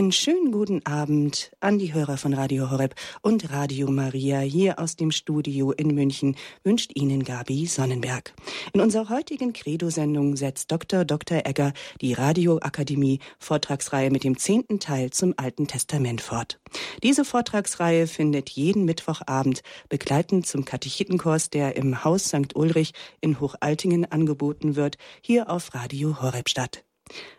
[0.00, 4.96] Einen schönen guten Abend an die Hörer von Radio Horeb und Radio Maria hier aus
[4.96, 8.32] dem Studio in München wünscht Ihnen Gabi Sonnenberg.
[8.72, 11.04] In unserer heutigen Credo-Sendung setzt Dr.
[11.04, 11.42] Dr.
[11.44, 16.58] Egger die Radioakademie Vortragsreihe mit dem zehnten Teil zum Alten Testament fort.
[17.02, 19.60] Diese Vortragsreihe findet jeden Mittwochabend
[19.90, 22.56] begleitend zum Katechetenkurs, der im Haus St.
[22.56, 26.84] Ulrich in Hochaltingen angeboten wird, hier auf Radio Horeb statt.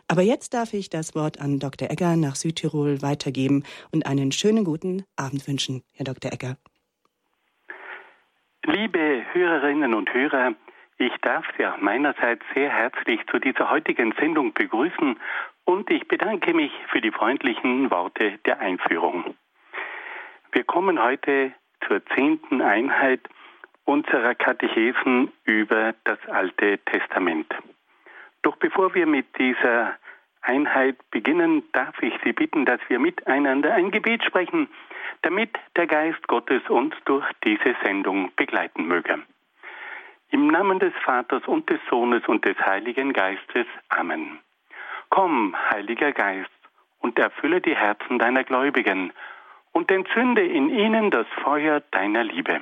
[0.08, 1.90] Aber jetzt darf ich das Wort an Dr.
[1.90, 6.34] Egger nach Südtirol weitergeben und einen schönen guten Abend wünschen, Herr Dr.
[6.34, 6.58] Egger.
[8.66, 10.54] Liebe Hörerinnen und Hörer,
[10.98, 15.20] ich darf Sie auch meinerseits sehr herzlich zu dieser heutigen Sendung begrüßen
[15.66, 19.36] und ich bedanke mich für die freundlichen Worte der Einführung.
[20.52, 21.54] Wir kommen heute
[21.88, 23.22] zur zehnten Einheit
[23.86, 27.48] unserer Katechesen über das Alte Testament.
[28.44, 29.98] Doch bevor wir mit dieser
[30.42, 34.68] Einheit beginnen, darf ich Sie bitten, dass wir miteinander ein Gebet sprechen,
[35.22, 39.20] damit der Geist Gottes uns durch diese Sendung begleiten möge.
[40.30, 43.68] Im Namen des Vaters und des Sohnes und des Heiligen Geistes.
[43.90, 44.40] Amen.
[45.10, 46.50] Komm, Heiliger Geist,
[47.00, 49.12] und erfülle die Herzen deiner Gläubigen
[49.74, 52.62] und entzünde in ihnen das Feuer deiner Liebe.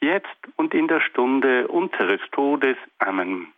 [0.00, 2.76] jetzt und in der Stunde unseres Todes.
[2.98, 3.52] Amen.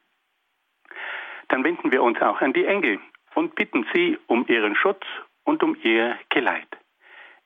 [1.48, 3.00] Dann wenden wir uns auch an die Engel
[3.34, 5.04] und bitten sie um ihren Schutz
[5.44, 6.68] und um ihr Geleit.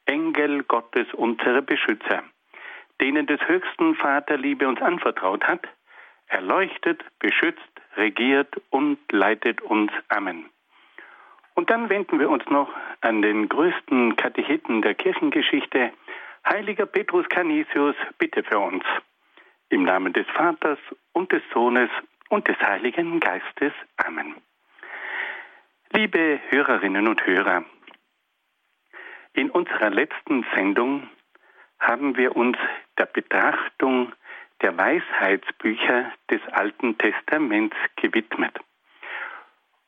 [0.07, 2.23] Engel Gottes, unsere Beschützer,
[3.01, 5.67] denen des höchsten Vaterliebe uns anvertraut hat,
[6.27, 7.61] erleuchtet, beschützt,
[7.97, 9.93] regiert und leitet uns.
[10.09, 10.51] Amen.
[11.55, 12.69] Und dann wenden wir uns noch
[13.01, 15.93] an den größten Katecheten der Kirchengeschichte,
[16.47, 18.85] Heiliger Petrus Canisius, bitte für uns.
[19.71, 20.79] Im Namen des Vaters
[21.13, 21.89] und des Sohnes
[22.29, 23.73] und des Heiligen Geistes.
[23.97, 24.35] Amen.
[25.93, 27.65] Liebe Hörerinnen und Hörer,
[29.33, 31.09] in unserer letzten Sendung
[31.81, 32.59] haben wir uns
[32.99, 34.13] der Betrachtung
[34.61, 38.59] der Weisheitsbücher des Alten Testaments gewidmet.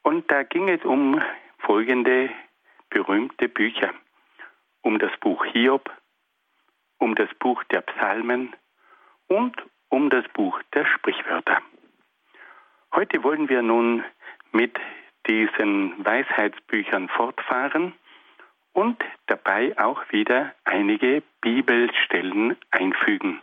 [0.03, 1.21] Und da ging es um
[1.59, 2.31] folgende
[2.89, 3.93] berühmte Bücher.
[4.83, 5.91] Um das Buch Hiob,
[6.99, 8.55] um das Buch der Psalmen
[9.29, 9.57] und
[9.89, 11.61] um das Buch der Sprichwörter.
[12.95, 14.05] Heute wollen wir nun
[14.53, 14.79] mit
[15.29, 17.93] diesen Weisheitsbüchern fortfahren
[18.73, 23.41] und dabei auch wieder einige Bibelstellen einfügen.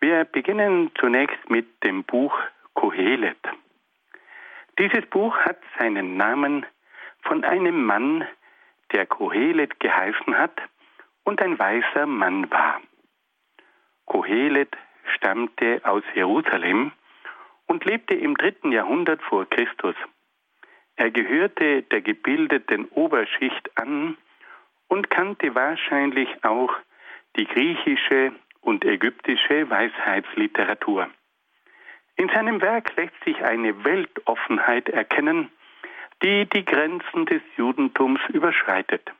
[0.00, 2.38] Wir beginnen zunächst mit dem Buch
[2.74, 3.38] Kohelet.
[4.78, 6.64] Dieses Buch hat seinen Namen
[7.22, 8.26] von einem Mann,
[8.92, 10.60] der Kohelet geheißen hat
[11.28, 12.80] und ein weißer Mann war.
[14.06, 14.74] Kohelet
[15.14, 16.92] stammte aus Jerusalem
[17.66, 19.94] und lebte im dritten Jahrhundert vor Christus.
[20.96, 24.16] Er gehörte der gebildeten Oberschicht an
[24.88, 26.72] und kannte wahrscheinlich auch
[27.36, 31.10] die griechische und ägyptische Weisheitsliteratur.
[32.16, 35.50] In seinem Werk lässt sich eine Weltoffenheit erkennen,
[36.22, 39.12] die die Grenzen des Judentums überschreitet.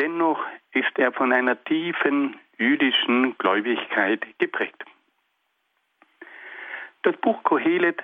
[0.00, 4.82] Dennoch ist er von einer tiefen jüdischen Gläubigkeit geprägt.
[7.02, 8.02] Das Buch Kohelet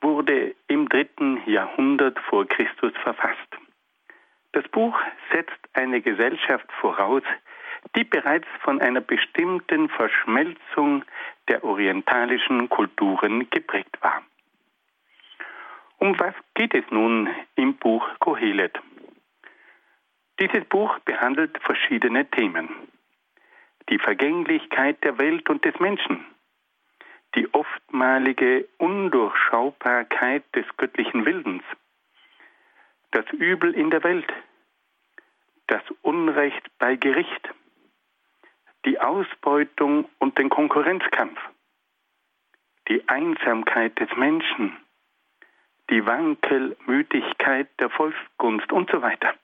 [0.00, 3.56] wurde im dritten Jahrhundert vor Christus verfasst.
[4.50, 4.98] Das Buch
[5.32, 7.22] setzt eine Gesellschaft voraus,
[7.94, 11.04] die bereits von einer bestimmten Verschmelzung
[11.46, 14.22] der orientalischen Kulturen geprägt war.
[15.98, 18.80] Um was geht es nun im Buch Kohelet?
[20.40, 22.68] Dieses Buch behandelt verschiedene Themen.
[23.88, 26.24] Die Vergänglichkeit der Welt und des Menschen,
[27.34, 31.64] die oftmalige Undurchschaubarkeit des göttlichen Willens,
[33.10, 34.32] das Übel in der Welt,
[35.66, 37.48] das Unrecht bei Gericht,
[38.84, 41.40] die Ausbeutung und den Konkurrenzkampf,
[42.86, 44.76] die Einsamkeit des Menschen,
[45.90, 49.34] die Wankelmütigkeit der Volkskunst und so weiter.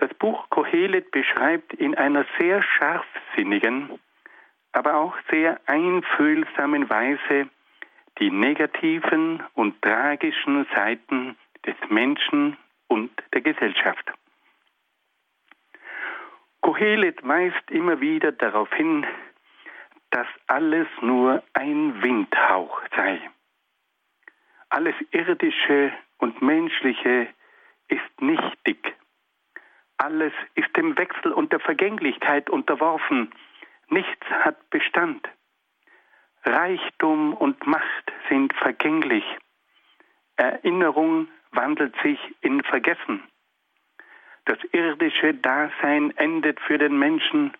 [0.00, 4.00] Das Buch Kohelet beschreibt in einer sehr scharfsinnigen,
[4.72, 7.50] aber auch sehr einfühlsamen Weise
[8.18, 11.36] die negativen und tragischen Seiten
[11.66, 12.56] des Menschen
[12.88, 14.10] und der Gesellschaft.
[16.62, 19.06] Kohelet weist immer wieder darauf hin,
[20.12, 23.20] dass alles nur ein Windhauch sei.
[24.70, 27.28] Alles Irdische und Menschliche
[27.88, 28.96] ist nichtig.
[30.02, 33.30] Alles ist dem Wechsel und der Vergänglichkeit unterworfen.
[33.88, 35.28] Nichts hat Bestand.
[36.42, 39.24] Reichtum und Macht sind vergänglich.
[40.36, 43.22] Erinnerung wandelt sich in Vergessen.
[44.46, 47.52] Das irdische Dasein endet für den Menschen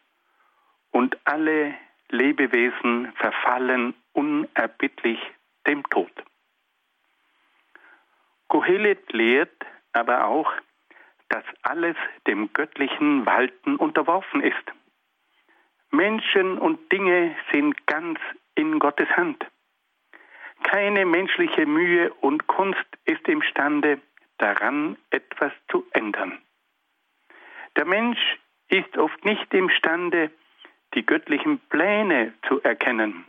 [0.93, 1.75] und alle
[2.09, 5.21] Lebewesen verfallen unerbittlich
[5.67, 6.11] dem Tod.
[8.49, 10.51] Kohelet lehrt aber auch,
[11.31, 11.97] dass alles
[12.27, 14.73] dem göttlichen Walten unterworfen ist.
[15.91, 18.21] Menschen und Dinge sind ganz
[18.55, 19.45] in Gottes Hand.
[20.63, 24.01] Keine menschliche Mühe und Kunst ist imstande,
[24.39, 26.39] daran etwas zu ändern.
[27.77, 28.19] Der Mensch
[28.69, 30.31] ist oft nicht imstande,
[30.95, 33.25] die göttlichen Pläne zu erkennen.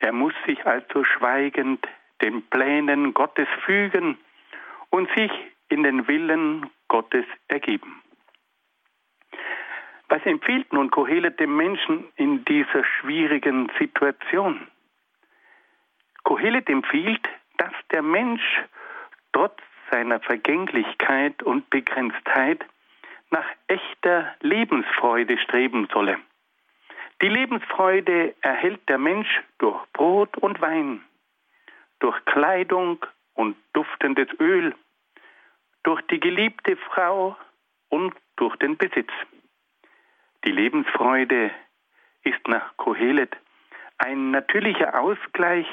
[0.00, 1.86] Er muss sich also schweigend
[2.22, 4.18] den Plänen Gottes fügen
[4.90, 5.30] und sich
[5.68, 8.02] in den Willen Gottes ergeben.
[10.08, 14.66] Was empfiehlt nun Kohelet dem Menschen in dieser schwierigen Situation?
[16.24, 17.26] Kohelet empfiehlt,
[17.58, 18.42] dass der Mensch
[19.32, 19.58] trotz
[19.90, 22.64] seiner Vergänglichkeit und Begrenztheit
[23.30, 26.18] nach echter Lebensfreude streben solle.
[27.20, 31.02] Die Lebensfreude erhält der Mensch durch Brot und Wein,
[31.98, 33.04] durch Kleidung
[33.34, 34.74] und duftendes Öl,
[35.88, 37.34] durch die geliebte Frau
[37.88, 39.10] und durch den Besitz.
[40.44, 41.50] Die Lebensfreude
[42.24, 43.34] ist nach Kohelet
[43.96, 45.66] ein natürlicher Ausgleich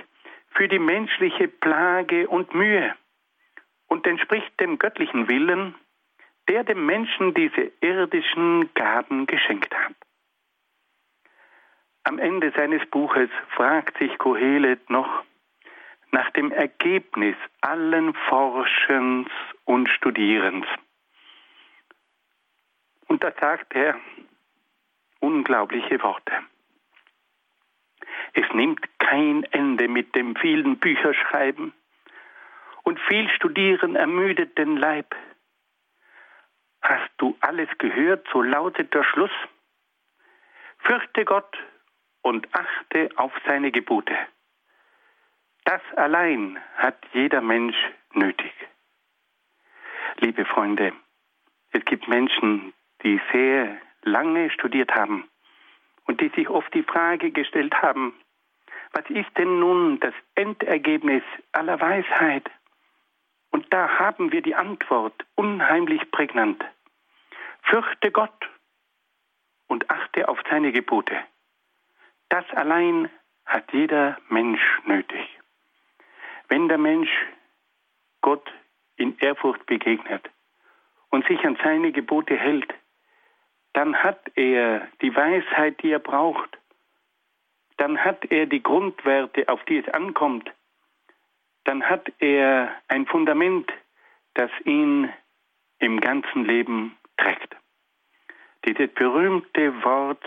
[0.52, 2.96] für die menschliche Plage und Mühe
[3.88, 5.76] und entspricht dem göttlichen Willen,
[6.48, 9.96] der dem Menschen diese irdischen Gaben geschenkt hat.
[12.06, 15.26] Am Ende seines Buches fragt sich Kohelet noch
[16.12, 19.30] nach dem Ergebnis allen Forschens
[19.66, 20.66] und Studierens.
[23.08, 24.00] Und da sagt er
[25.20, 26.34] unglaubliche Worte.
[28.34, 31.74] Es nimmt kein Ende mit dem vielen Bücherschreiben
[32.84, 35.16] und viel Studieren ermüdet den Leib.
[36.82, 39.32] Hast du alles gehört, so lautet der Schluss.
[40.80, 41.58] Fürchte Gott
[42.22, 44.16] und achte auf seine Gebote.
[45.66, 47.76] Das allein hat jeder Mensch
[48.14, 48.54] nötig.
[50.18, 50.94] Liebe Freunde,
[51.72, 52.72] es gibt Menschen,
[53.04, 55.28] die sehr lange studiert haben
[56.06, 58.14] und die sich oft die Frage gestellt haben,
[58.94, 62.50] was ist denn nun das Endergebnis aller Weisheit?
[63.50, 66.64] Und da haben wir die Antwort unheimlich prägnant.
[67.64, 68.50] Fürchte Gott
[69.68, 71.18] und achte auf seine Gebote.
[72.30, 73.10] Das allein
[73.46, 75.35] hat jeder Mensch nötig.
[76.50, 77.10] Wenn der Mensch
[78.22, 78.52] Gott
[78.98, 80.30] in Ehrfurcht begegnet
[81.10, 82.74] und sich an seine Gebote hält,
[83.74, 86.58] dann hat er die Weisheit, die er braucht.
[87.78, 90.50] Dann hat er die Grundwerte, auf die es ankommt.
[91.66, 93.72] Dann hat er ein Fundament,
[94.34, 95.12] das ihn
[95.80, 97.56] im ganzen Leben trägt.
[98.66, 100.24] Dieses berühmte Wort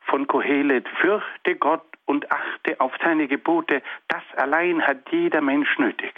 [0.00, 6.12] von Kohelet, fürchte Gott und achte auf seine Gebote, das allein hat jeder Mensch nötig.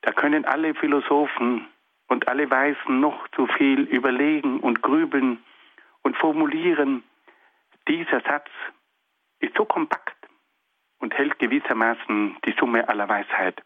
[0.00, 1.68] Da können alle Philosophen
[2.06, 5.44] und alle Weisen noch zu viel überlegen und grübeln
[6.00, 7.04] und formulieren.
[7.86, 8.48] Dieser Satz
[9.40, 10.16] ist so kompakt
[11.00, 13.62] und hält gewissermaßen die Summe aller Weisheit.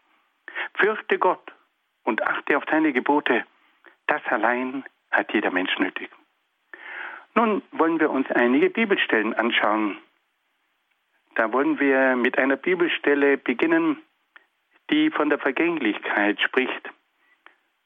[0.75, 1.53] Fürchte Gott
[2.03, 3.47] und achte auf seine Gebote,
[4.09, 4.83] das allein
[5.13, 6.11] hat jeder Mensch nötig.
[7.37, 9.99] Nun wollen wir uns einige Bibelstellen anschauen.
[11.35, 14.03] Da wollen wir mit einer Bibelstelle beginnen,
[14.91, 16.91] die von der Vergänglichkeit spricht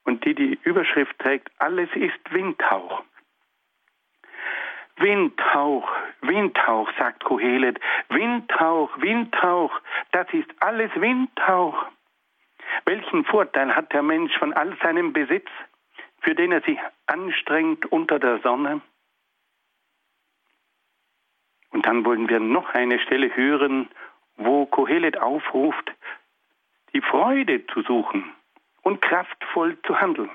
[0.05, 3.03] und die die Überschrift trägt, alles ist Windhauch.
[4.97, 5.88] Windhauch,
[6.23, 9.79] Windhauch, sagt Kohelet, Windhauch, Windhauch,
[10.12, 11.87] das ist alles Windhauch.
[12.87, 15.49] Welchen Vorteil hat der Mensch von all seinem Besitz,
[16.21, 18.81] für den er sich anstrengt unter der Sonne?
[21.76, 23.90] Und dann wollen wir noch eine Stelle hören,
[24.38, 25.92] wo Kohelet aufruft,
[26.95, 28.33] die Freude zu suchen
[28.80, 30.30] und kraftvoll zu handeln.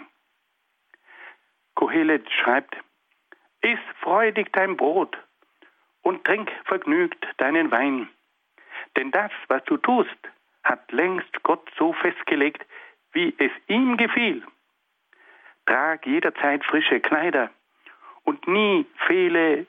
[1.74, 2.78] Kohelet schreibt,
[3.62, 5.18] Iss freudig dein Brot
[6.04, 8.08] und trink vergnügt deinen Wein.
[8.96, 10.20] Denn das, was du tust,
[10.64, 12.64] hat längst Gott so festgelegt,
[13.14, 14.46] wie es ihm gefiel.
[15.66, 17.50] trag jederzeit frische Kleider
[18.26, 19.66] und nie fehle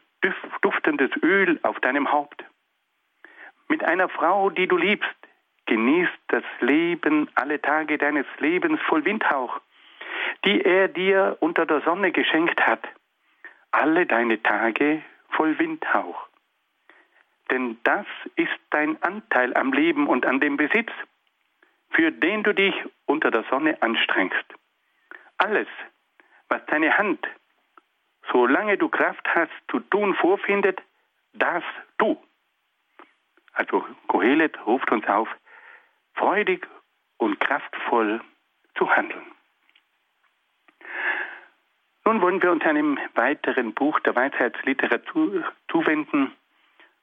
[0.62, 2.44] duftendes Öl auf deinem Haupt.
[3.68, 5.08] Mit einer Frau, die du liebst,
[5.66, 9.60] genießt das Leben alle Tage deines Lebens voll Windhauch,
[10.44, 12.82] die er dir unter der Sonne geschenkt hat,
[13.70, 16.28] alle deine Tage voll Windhauch.
[17.50, 20.90] Denn das ist dein Anteil am Leben und an dem Besitz,
[21.90, 22.74] für den du dich
[23.06, 24.44] unter der Sonne anstrengst.
[25.38, 25.68] Alles,
[26.48, 27.26] was deine Hand,
[28.30, 30.80] solange du Kraft hast, zu tun vorfindet,
[31.32, 31.62] das
[31.98, 32.16] tu.
[33.52, 35.28] Also Kohelet ruft uns auf,
[36.14, 36.66] freudig
[37.18, 38.20] und kraftvoll
[38.76, 39.24] zu handeln.
[42.04, 46.32] Nun wollen wir uns einem weiteren Buch der Weisheitsliteratur zuwenden,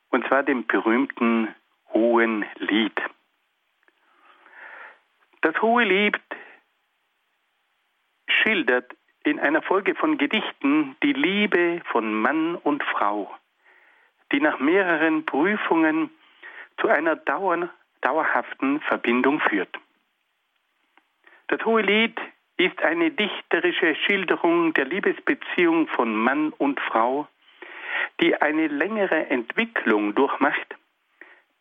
[0.09, 1.53] und zwar dem berühmten
[1.93, 2.99] Hohen Lied.
[5.41, 6.19] Das Hohe Lied
[8.27, 8.91] schildert
[9.23, 13.33] in einer Folge von Gedichten die Liebe von Mann und Frau,
[14.31, 16.09] die nach mehreren Prüfungen
[16.79, 17.69] zu einer dauer,
[18.01, 19.75] dauerhaften Verbindung führt.
[21.47, 22.19] Das Hohe Lied
[22.57, 27.27] ist eine dichterische Schilderung der Liebesbeziehung von Mann und Frau,
[28.21, 30.75] die eine längere Entwicklung durchmacht,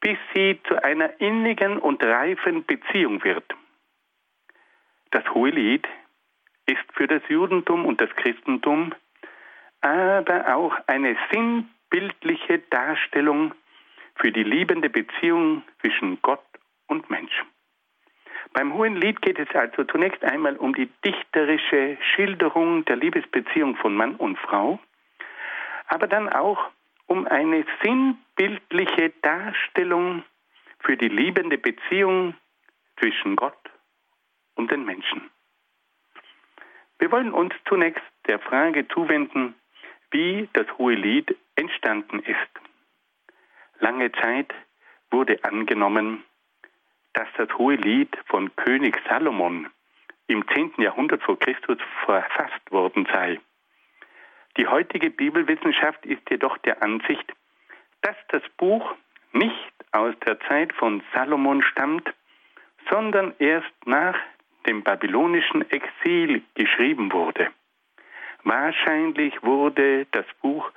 [0.01, 3.45] bis sie zu einer innigen und reifen Beziehung wird.
[5.11, 5.87] Das Hohe Lied
[6.69, 8.93] ist für das Judentum und das Christentum
[9.81, 13.53] aber auch eine sinnbildliche Darstellung
[14.17, 16.45] für die liebende Beziehung zwischen Gott
[16.89, 17.45] und Mensch.
[18.53, 23.95] Beim Hohen Lied geht es also zunächst einmal um die dichterische Schilderung der Liebesbeziehung von
[23.95, 24.81] Mann und Frau,
[25.87, 26.71] aber dann auch
[27.07, 30.25] um eine sinnbildliche Darstellung
[30.81, 32.35] für die liebende Beziehung
[32.99, 33.59] zwischen Gott
[34.55, 35.31] und den Menschen.
[36.99, 39.55] Wir wollen uns zunächst der Frage zuwenden,
[40.11, 42.51] wie das Hohe Lied entstanden ist.
[43.79, 44.53] Lange Zeit
[45.11, 46.25] wurde angenommen,
[47.13, 49.69] dass das Hohe Lied von König Salomon
[50.27, 50.75] im 10.
[50.79, 53.41] Jahrhundert vor Christus verfasst worden sei.
[54.57, 57.33] Die heutige Bibelwissenschaft ist jedoch der Ansicht,
[58.03, 58.95] dass das Buch
[59.33, 62.13] nicht aus der Zeit von Salomon stammt,
[62.91, 64.17] sondern erst nach
[64.67, 67.51] dem babylonischen Exil geschrieben wurde.
[68.45, 70.71] Wahrscheinlich wurde das Buch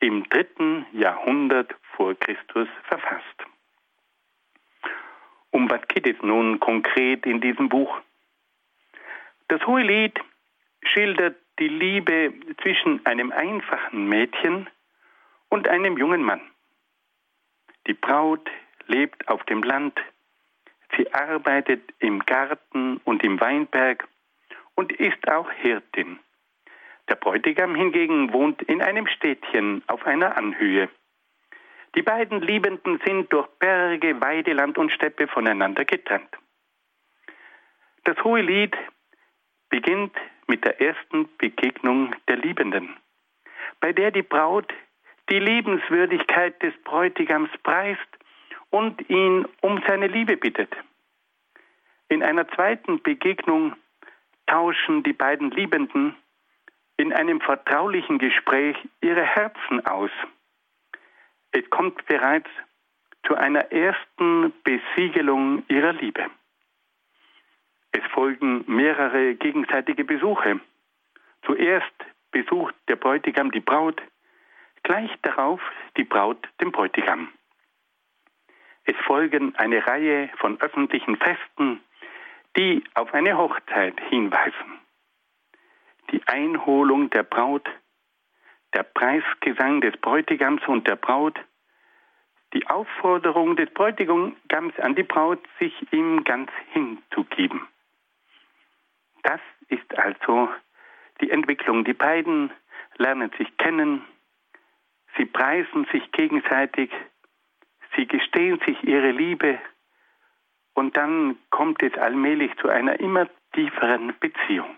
[0.00, 3.46] im dritten Jahrhundert vor Christus verfasst.
[5.50, 8.00] Um was geht es nun konkret in diesem Buch?
[9.48, 10.20] Das Hohe Lied
[10.82, 14.68] schildert die Liebe zwischen einem einfachen Mädchen
[15.48, 16.42] und einem jungen Mann.
[17.86, 18.50] Die Braut
[18.86, 19.98] lebt auf dem Land,
[20.96, 24.08] Sie arbeitet im Garten und im Weinberg
[24.74, 26.18] und ist auch Hirtin.
[27.08, 30.88] Der Bräutigam hingegen wohnt in einem Städtchen auf einer Anhöhe.
[31.94, 36.28] Die beiden Liebenden sind durch Berge, Weideland und Steppe voneinander getrennt.
[38.04, 38.76] Das hohe Lied
[39.68, 40.14] beginnt
[40.46, 42.96] mit der ersten Begegnung der Liebenden,
[43.80, 44.72] bei der die Braut
[45.30, 48.00] die Liebenswürdigkeit des Bräutigams preist
[48.70, 50.70] und ihn um seine Liebe bittet.
[52.08, 53.74] In einer zweiten Begegnung
[54.46, 56.14] tauschen die beiden Liebenden
[56.96, 60.10] in einem vertraulichen Gespräch ihre Herzen aus.
[61.50, 62.48] Es kommt bereits
[63.26, 66.26] zu einer ersten Besiegelung ihrer Liebe.
[67.92, 70.60] Es folgen mehrere gegenseitige Besuche.
[71.44, 71.94] Zuerst
[72.30, 74.00] besucht der Bräutigam die Braut,
[74.82, 75.60] gleich darauf
[75.96, 77.28] die Braut den Bräutigam.
[78.84, 81.80] Es folgen eine Reihe von öffentlichen Festen,
[82.56, 84.78] die auf eine Hochzeit hinweisen.
[86.10, 87.68] Die Einholung der Braut,
[88.74, 91.38] der Preisgesang des Bräutigams und der Braut,
[92.54, 97.66] die Aufforderung des Bräutigams an die Braut, sich ihm ganz hinzugeben.
[99.22, 100.48] Das ist also
[101.20, 101.84] die Entwicklung.
[101.84, 102.52] Die beiden
[102.96, 104.04] lernen sich kennen,
[105.16, 106.90] sie preisen sich gegenseitig,
[107.96, 109.58] Sie gestehen sich ihre Liebe
[110.76, 114.76] und dann kommt es allmählich zu einer immer tieferen Beziehung.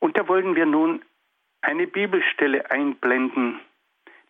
[0.00, 1.02] Und da wollen wir nun
[1.60, 3.60] eine Bibelstelle einblenden,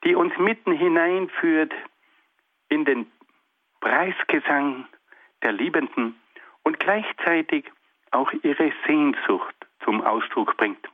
[0.03, 1.73] die uns mitten hineinführt
[2.69, 3.11] in den
[3.81, 4.89] Preisgesang
[5.45, 6.21] der Liebenden
[6.65, 7.71] und gleichzeitig
[8.11, 10.89] auch ihre Sehnsucht zum Ausdruck bringt.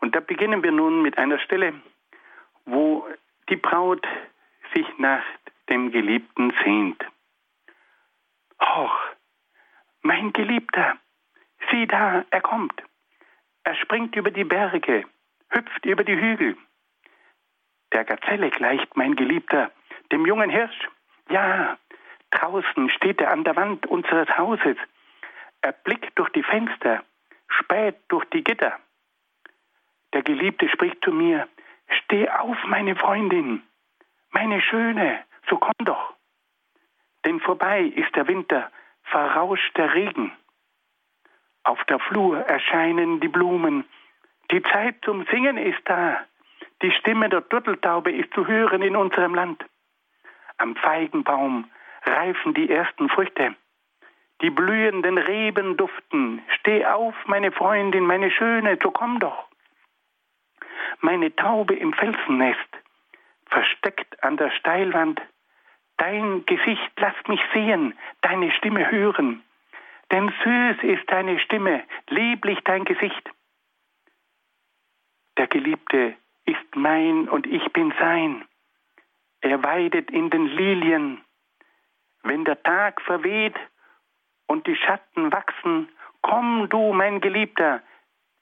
[0.00, 1.74] Und da beginnen wir nun mit einer Stelle,
[2.64, 3.06] wo
[3.48, 4.04] die Braut
[4.74, 5.22] sich nach
[5.68, 7.04] dem Geliebten sehnt.
[8.62, 8.98] Och,
[10.02, 10.96] mein Geliebter,
[11.70, 12.82] Sieh da, er kommt.
[13.64, 15.04] Er springt über die Berge,
[15.50, 16.56] hüpft über die Hügel.
[17.92, 19.70] Der Gazelle gleicht mein Geliebter,
[20.10, 20.88] dem jungen Hirsch.
[21.28, 21.78] Ja,
[22.30, 24.76] draußen steht er an der Wand unseres Hauses.
[25.60, 27.04] Er blickt durch die Fenster,
[27.48, 28.78] späht durch die Gitter.
[30.12, 31.48] Der Geliebte spricht zu mir,
[31.88, 33.62] Steh auf, meine Freundin,
[34.30, 36.14] meine Schöne, so komm doch.
[37.24, 38.70] Denn vorbei ist der Winter,
[39.04, 40.32] verrauscht der Regen.
[41.64, 43.84] Auf der Flur erscheinen die Blumen,
[44.50, 46.20] die Zeit zum Singen ist da.
[46.82, 49.64] Die Stimme der Turteltaube ist zu hören in unserem Land.
[50.58, 51.70] Am Feigenbaum
[52.04, 53.54] reifen die ersten Früchte.
[54.42, 56.42] Die blühenden Reben duften.
[56.58, 59.48] Steh auf, meine Freundin, meine Schöne, so komm doch.
[61.00, 62.58] Meine Taube im Felsennest,
[63.46, 65.22] versteckt an der Steilwand.
[65.96, 69.42] Dein Gesicht lass mich sehen, deine Stimme hören.
[70.10, 73.30] Denn süß ist deine Stimme, lieblich dein Gesicht.
[75.38, 78.44] Der Geliebte ist mein und ich bin sein.
[79.40, 81.24] Er weidet in den Lilien.
[82.22, 83.56] Wenn der Tag verweht
[84.46, 85.88] und die Schatten wachsen,
[86.20, 87.82] komm du, mein Geliebter,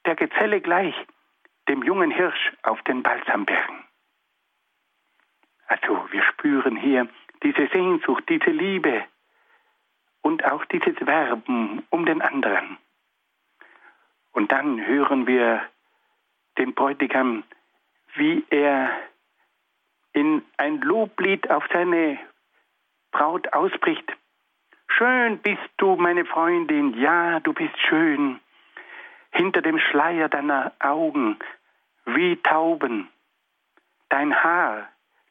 [0.05, 0.95] der Gezelle gleich,
[1.69, 3.85] dem jungen Hirsch auf den Balsambergen.
[5.69, 7.09] Also wir spüren hier
[7.43, 9.05] diese Sehnsucht, diese Liebe
[10.23, 12.79] und auch dieses Werben um den anderen.
[14.33, 15.63] Und dann hören wir
[16.59, 17.43] den Bräutigam,
[18.15, 18.91] wie er
[20.13, 22.19] in ein Loblied auf seine
[23.13, 24.13] Braut ausbricht.
[24.89, 28.41] Schön bist du, meine Freundin, ja, du bist schön.
[29.33, 31.39] Hinter dem Schleier deiner Augen
[32.05, 33.09] wie Tauben.
[34.09, 34.89] Dein Haar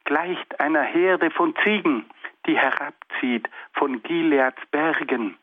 [0.10, 2.04] gleicht einer Herde von Ziegen,
[2.48, 5.38] die herabzieht von Gileads Bergen.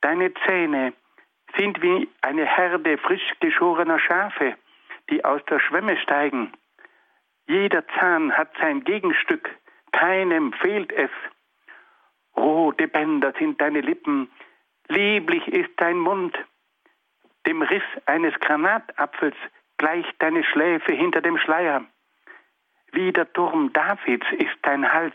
[0.00, 0.92] Deine Zähne
[1.56, 4.56] sind wie eine Herde frisch geschorener Schafe,
[5.08, 6.52] die aus der Schwemme steigen.
[7.46, 9.48] Jeder Zahn hat sein Gegenstück,
[9.92, 11.10] keinem fehlt es.
[12.36, 14.32] Rote Bänder sind deine Lippen,
[14.88, 16.36] lieblich ist dein Mund.
[17.46, 19.36] Dem Riss eines Granatapfels
[19.78, 21.84] gleicht deine Schläfe hinter dem Schleier.
[22.92, 25.14] Wie der Turm Davids ist dein Hals,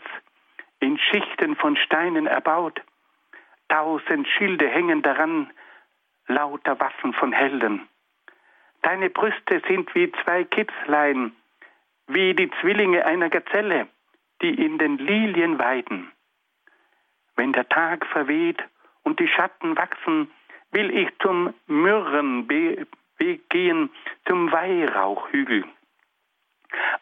[0.80, 2.80] in Schichten von Steinen erbaut.
[3.68, 5.50] Tausend Schilde hängen daran,
[6.26, 7.88] lauter Waffen von Helden.
[8.82, 11.32] Deine Brüste sind wie zwei Kitzlein,
[12.06, 13.88] wie die Zwillinge einer Gazelle,
[14.42, 16.12] die in den Lilien weiden.
[17.34, 18.62] Wenn der Tag verweht
[19.02, 20.30] und die Schatten wachsen,
[20.70, 22.86] will ich zum Myrrenweg
[23.50, 23.90] gehen,
[24.26, 25.64] zum Weihrauchhügel.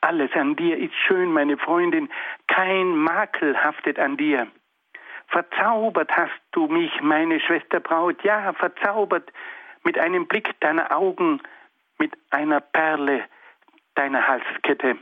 [0.00, 2.08] Alles an dir ist schön, meine Freundin,
[2.46, 4.46] kein Makel haftet an dir.
[5.28, 9.32] Verzaubert hast du mich, meine Schwester Braut, ja, verzaubert
[9.82, 11.40] mit einem Blick deiner Augen,
[11.98, 13.24] mit einer Perle
[13.94, 14.96] deiner Halskette.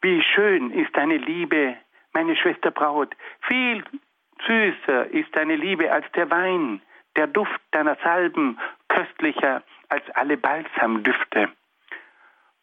[0.00, 1.76] Wie schön ist deine Liebe,
[2.12, 3.84] meine Schwester Braut, viel
[4.46, 6.80] süßer ist deine Liebe als der Wein,
[7.16, 11.50] der Duft deiner Salben köstlicher als alle Balsamdüfte.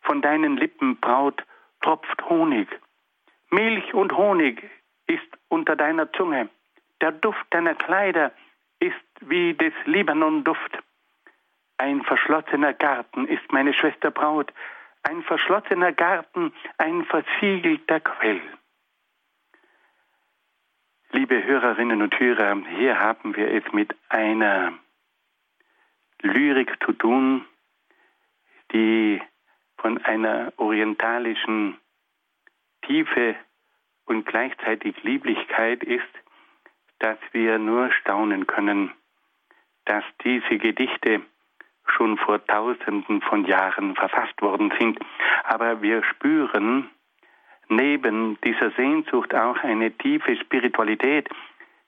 [0.05, 1.43] Von deinen Lippen, Braut,
[1.81, 2.67] tropft Honig.
[3.49, 4.63] Milch und Honig
[5.07, 6.49] ist unter deiner Zunge.
[7.01, 8.31] Der Duft deiner Kleider
[8.79, 10.79] ist wie des Libanon-Duft.
[11.77, 14.53] Ein verschlossener Garten ist meine Schwester Braut,
[15.03, 18.41] ein verschlossener Garten, ein versiegelter Quell.
[21.11, 24.73] Liebe Hörerinnen und Hörer, hier haben wir es mit einer
[26.21, 27.45] Lyrik zu tun,
[28.71, 29.21] die
[29.77, 31.77] von einer orientalischen
[32.83, 33.35] Tiefe
[34.05, 36.03] und gleichzeitig Lieblichkeit ist,
[36.99, 38.91] dass wir nur staunen können,
[39.85, 41.21] dass diese Gedichte
[41.87, 44.99] schon vor Tausenden von Jahren verfasst worden sind.
[45.43, 46.89] Aber wir spüren
[47.69, 51.29] neben dieser Sehnsucht auch eine tiefe Spiritualität.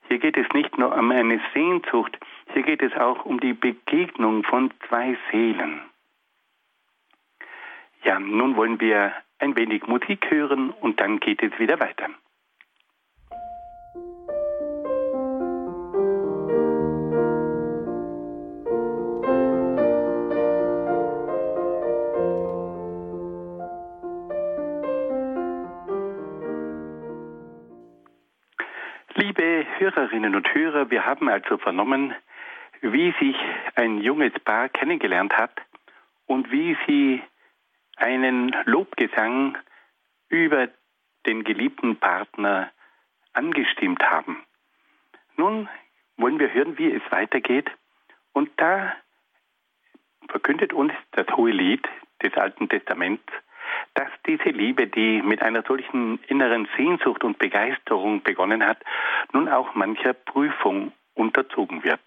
[0.07, 2.17] Hier geht es nicht nur um eine Sehnsucht,
[2.53, 5.81] hier geht es auch um die Begegnung von zwei Seelen.
[8.07, 12.07] Ja, nun wollen wir ein wenig Musik hören und dann geht es wieder weiter.
[29.15, 32.15] Liebe Hörerinnen und Hörer, wir haben also vernommen,
[32.79, 33.35] wie sich
[33.75, 35.51] ein junges Paar kennengelernt hat
[36.25, 37.21] und wie sie
[38.07, 39.57] einen Lobgesang
[40.29, 40.69] über
[41.25, 42.71] den geliebten Partner
[43.33, 44.45] angestimmt haben.
[45.35, 45.67] Nun
[46.15, 47.69] wollen wir hören, wie es weitergeht
[48.31, 48.95] Und da
[50.29, 51.85] verkündet uns das hohe Lied
[52.23, 53.25] des Alten Testaments,
[53.93, 58.77] dass diese Liebe, die mit einer solchen inneren Sehnsucht und Begeisterung begonnen hat,
[59.33, 61.99] nun auch mancher Prüfung unterzogen wird.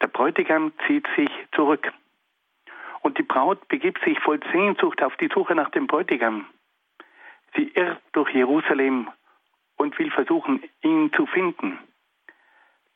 [0.00, 1.92] Der Bräutigam zieht sich zurück
[3.02, 6.46] und die Braut begibt sich voll Sehnsucht auf die Suche nach dem Bräutigam.
[7.54, 9.10] Sie irrt durch Jerusalem
[9.76, 11.78] und will versuchen, ihn zu finden.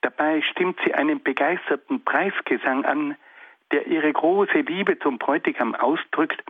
[0.01, 3.17] Dabei stimmt sie einen begeisterten Preisgesang an,
[3.73, 6.43] der ihre große Liebe zum Bräutigam ausdrückt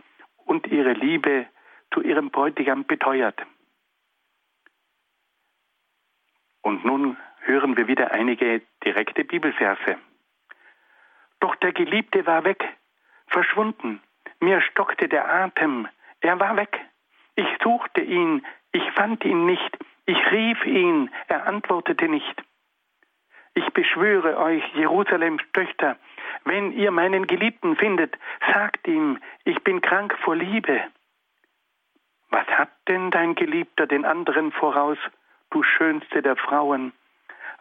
[0.45, 1.47] und ihre Liebe
[1.91, 3.41] zu ihrem Bräutigam beteuert.
[6.61, 9.97] Und nun hören wir wieder einige direkte Bibelverse.
[11.39, 12.76] Doch der Geliebte war weg,
[13.27, 14.01] verschwunden.
[14.39, 15.87] Mir stockte der Atem.
[16.21, 16.79] Er war weg.
[17.35, 18.45] Ich suchte ihn.
[18.71, 19.77] Ich fand ihn nicht.
[20.05, 21.09] Ich rief ihn.
[21.27, 22.43] Er antwortete nicht.
[23.53, 25.97] Ich beschwöre euch, Jerusalems Töchter,
[26.45, 28.15] wenn ihr meinen Geliebten findet,
[28.53, 30.83] sagt ihm, ich bin krank vor Liebe.
[32.29, 34.99] Was hat denn dein Geliebter den anderen voraus,
[35.49, 36.93] du schönste der Frauen?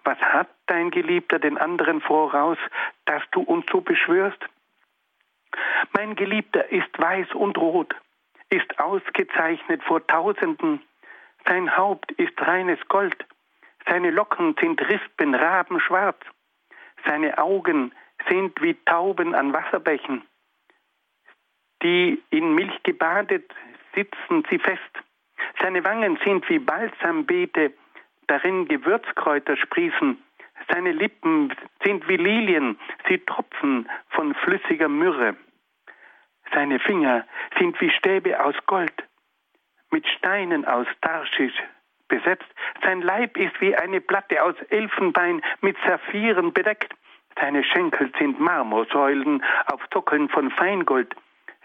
[0.05, 2.59] Was hat dein Geliebter den anderen voraus,
[3.07, 4.45] dass du uns so beschwörst?
[5.93, 7.95] Mein Geliebter ist weiß und rot,
[8.51, 10.83] ist ausgezeichnet vor Tausenden,
[11.47, 13.17] sein Haupt ist reines Gold,
[13.89, 16.19] seine Locken sind Rispen, rabenschwarz,
[17.07, 17.93] seine Augen
[18.29, 20.23] sind wie Tauben an Wasserbächen,
[21.83, 23.53] die in Milch gebadet
[23.97, 24.81] sitzen sie fest.
[25.61, 27.73] Seine Wangen sind wie Balsambeete,
[28.29, 30.23] darin Gewürzkräuter sprießen.
[30.71, 31.53] Seine Lippen
[31.85, 35.37] sind wie Lilien, sie tropfen von flüssiger Myrrhe.
[36.53, 37.25] Seine Finger
[37.59, 38.95] sind wie Stäbe aus Gold,
[39.91, 41.55] mit Steinen aus Tarschisch
[42.09, 42.47] besetzt.
[42.83, 46.95] Sein Leib ist wie eine Platte aus Elfenbein mit Saphiren bedeckt.
[47.39, 51.15] Seine Schenkel sind Marmorsäulen auf Sockeln von Feingold.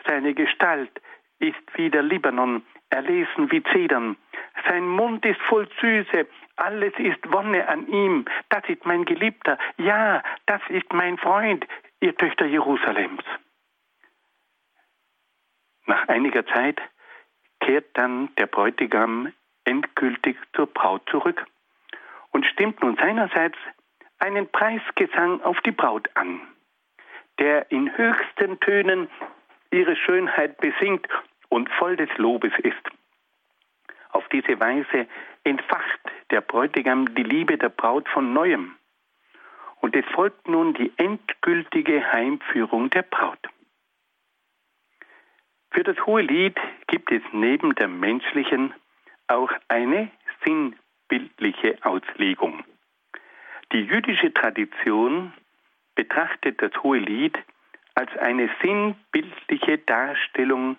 [0.05, 0.91] Seine Gestalt
[1.39, 4.17] ist wie der Libanon, erlesen wie Zedern.
[4.67, 8.25] Sein Mund ist voll Süße, alles ist Wonne an ihm.
[8.49, 11.65] Das ist mein Geliebter, ja, das ist mein Freund,
[12.01, 13.23] ihr Töchter Jerusalems.
[15.91, 16.79] Nach einiger Zeit
[17.59, 19.33] kehrt dann der Bräutigam
[19.65, 21.45] endgültig zur Braut zurück
[22.29, 23.57] und stimmt nun seinerseits
[24.17, 26.39] einen Preisgesang auf die Braut an,
[27.39, 29.09] der in höchsten Tönen
[29.69, 31.09] ihre Schönheit besingt
[31.49, 32.87] und voll des Lobes ist.
[34.11, 35.07] Auf diese Weise
[35.43, 35.99] entfacht
[36.29, 38.77] der Bräutigam die Liebe der Braut von neuem.
[39.81, 43.49] Und es folgt nun die endgültige Heimführung der Braut.
[45.71, 46.57] Für das hohe Lied
[46.87, 48.73] gibt es neben der menschlichen
[49.27, 50.11] auch eine
[50.43, 52.63] sinnbildliche Auslegung.
[53.71, 55.33] Die jüdische Tradition
[55.95, 57.37] betrachtet das hohe Lied
[57.95, 60.75] als eine sinnbildliche Darstellung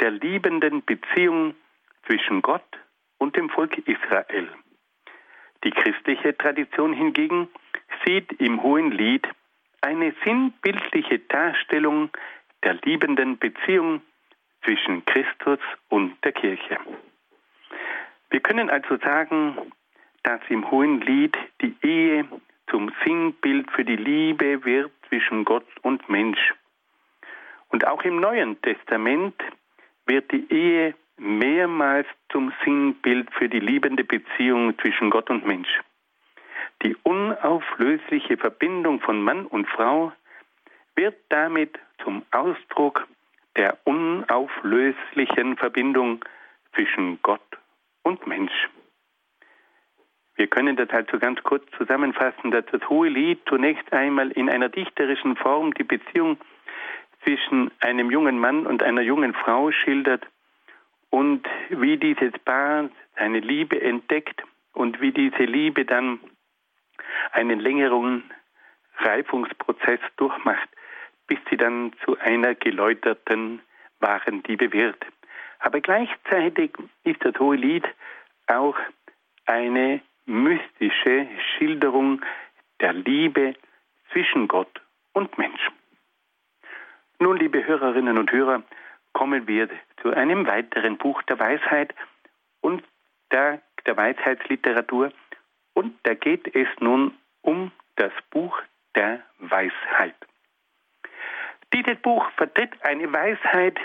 [0.00, 1.54] der liebenden Beziehung
[2.06, 2.66] zwischen Gott
[3.18, 4.48] und dem Volk Israel.
[5.62, 7.48] Die christliche Tradition hingegen
[8.04, 9.26] sieht im hohen Lied
[9.82, 12.10] eine sinnbildliche Darstellung
[12.64, 14.02] der liebenden Beziehung
[14.66, 16.78] zwischen Christus und der Kirche.
[18.30, 19.56] Wir können also sagen,
[20.24, 22.26] dass im Hohen Lied die Ehe
[22.68, 26.52] zum Sinnbild für die Liebe wird zwischen Gott und Mensch.
[27.68, 29.34] Und auch im Neuen Testament
[30.06, 35.80] wird die Ehe mehrmals zum Sinnbild für die liebende Beziehung zwischen Gott und Mensch.
[36.82, 40.12] Die unauflösliche Verbindung von Mann und Frau
[40.96, 43.06] wird damit zum Ausdruck
[43.56, 46.24] der unauflöslichen Verbindung
[46.74, 47.40] zwischen Gott
[48.02, 48.68] und Mensch.
[50.36, 54.68] Wir können das also ganz kurz zusammenfassen, dass das Hohe Lied zunächst einmal in einer
[54.68, 56.38] dichterischen Form die Beziehung
[57.24, 60.26] zwischen einem jungen Mann und einer jungen Frau schildert
[61.08, 64.42] und wie dieses Paar seine Liebe entdeckt
[64.74, 66.20] und wie diese Liebe dann
[67.32, 68.22] einen längeren
[68.98, 70.68] Reifungsprozess durchmacht
[71.26, 73.60] bis sie dann zu einer geläuterten
[74.00, 75.04] wahren Liebe wird.
[75.58, 76.72] Aber gleichzeitig
[77.04, 77.84] ist das Hohe Lied
[78.46, 78.76] auch
[79.46, 82.22] eine mystische Schilderung
[82.80, 83.54] der Liebe
[84.12, 84.80] zwischen Gott
[85.12, 85.70] und Mensch.
[87.18, 88.62] Nun, liebe Hörerinnen und Hörer,
[89.12, 89.68] kommen wir
[90.02, 91.94] zu einem weiteren Buch der Weisheit
[92.60, 92.84] und
[93.32, 95.10] der, der Weisheitsliteratur.
[95.72, 98.60] Und da geht es nun um das Buch
[98.94, 100.14] der Weisheit.
[101.72, 103.78] Dieses Buch vertritt eine Weisheit,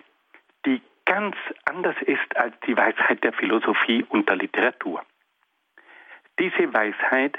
[0.65, 5.03] die ganz anders ist als die Weisheit der Philosophie und der Literatur.
[6.39, 7.37] Diese Weisheit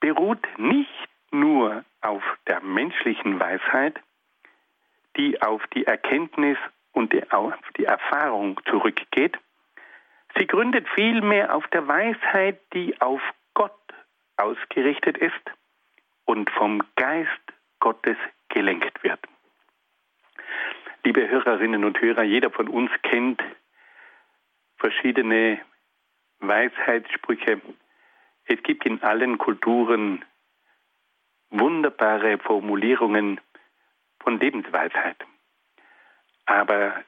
[0.00, 4.00] beruht nicht nur auf der menschlichen Weisheit,
[5.16, 6.58] die auf die Erkenntnis
[6.92, 9.36] und die, auf die Erfahrung zurückgeht.
[10.36, 13.20] Sie gründet vielmehr auf der Weisheit, die auf
[13.54, 13.72] Gott
[14.36, 15.32] ausgerichtet ist
[16.24, 17.30] und vom Geist
[17.80, 18.16] Gottes
[18.48, 19.20] gelenkt wird.
[21.04, 23.42] Liebe Hörerinnen und Hörer, jeder von uns kennt
[24.76, 25.60] verschiedene
[26.40, 27.60] Weisheitssprüche.
[28.46, 30.24] Es gibt in allen Kulturen
[31.50, 33.40] wunderbare Formulierungen
[34.20, 35.16] von Lebensweisheit.
[36.44, 37.04] Aber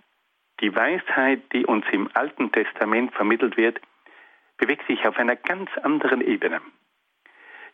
[0.61, 3.81] die Weisheit, die uns im Alten Testament vermittelt wird,
[4.57, 6.61] bewegt sich auf einer ganz anderen Ebene.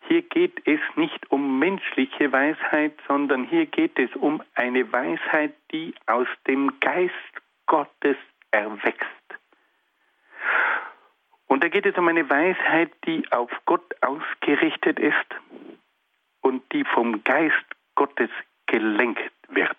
[0.07, 5.95] Hier geht es nicht um menschliche Weisheit, sondern hier geht es um eine Weisheit, die
[6.07, 7.12] aus dem Geist
[7.67, 8.17] Gottes
[8.51, 9.01] erwächst.
[11.47, 15.35] Und da geht es um eine Weisheit, die auf Gott ausgerichtet ist
[16.43, 17.64] und die vom Geist
[17.95, 18.31] Gottes
[18.67, 19.77] gelenkt wird.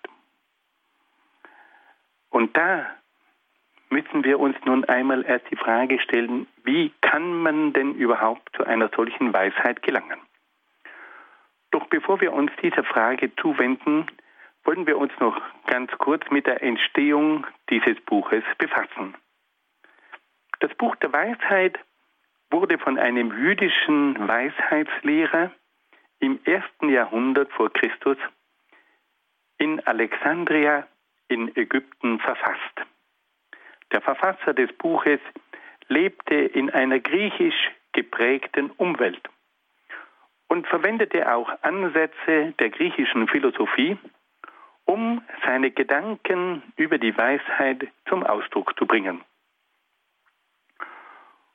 [2.30, 2.86] Und da
[3.90, 8.64] müssen wir uns nun einmal erst die Frage stellen, wie kann man denn überhaupt zu
[8.64, 10.20] einer solchen Weisheit gelangen?
[11.70, 14.06] Doch bevor wir uns dieser Frage zuwenden,
[14.64, 19.14] wollen wir uns noch ganz kurz mit der Entstehung dieses Buches befassen.
[20.60, 21.78] Das Buch der Weisheit
[22.50, 25.50] wurde von einem jüdischen Weisheitslehrer
[26.18, 28.16] im ersten Jahrhundert vor Christus
[29.58, 30.86] in Alexandria
[31.28, 32.86] in Ägypten verfasst.
[33.92, 35.20] Der Verfasser des Buches
[35.88, 39.28] lebte in einer griechisch geprägten Umwelt
[40.48, 43.98] und verwendete auch Ansätze der griechischen Philosophie,
[44.84, 49.22] um seine Gedanken über die Weisheit zum Ausdruck zu bringen.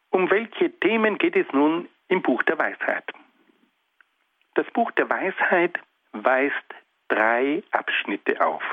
[0.09, 3.05] Um welche Themen geht es nun im Buch der Weisheit?
[4.55, 5.79] Das Buch der Weisheit
[6.11, 6.55] weist
[7.07, 8.63] drei Abschnitte auf.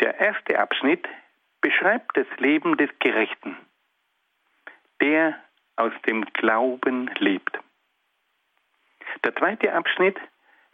[0.00, 1.06] Der erste Abschnitt
[1.60, 3.56] beschreibt das Leben des Gerechten,
[5.00, 5.38] der
[5.76, 7.58] aus dem Glauben lebt.
[9.24, 10.18] Der zweite Abschnitt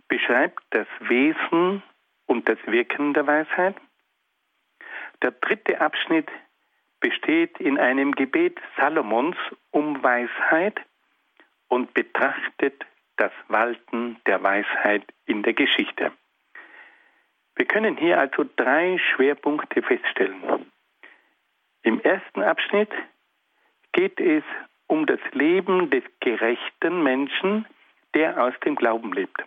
[0.09, 1.83] beschreibt das Wesen
[2.27, 3.77] und das Wirken der Weisheit.
[5.23, 6.31] Der dritte Abschnitt
[7.01, 9.37] besteht in einem Gebet Salomons
[9.71, 10.81] um Weisheit
[11.69, 12.85] und betrachtet
[13.17, 16.13] das Walten der Weisheit in der Geschichte.
[17.55, 20.71] Wir können hier also drei Schwerpunkte feststellen.
[21.87, 22.91] Im ersten Abschnitt
[23.93, 24.43] geht es
[24.89, 27.65] um das Leben des gerechten Menschen,
[28.13, 29.41] der aus dem Glauben lebt.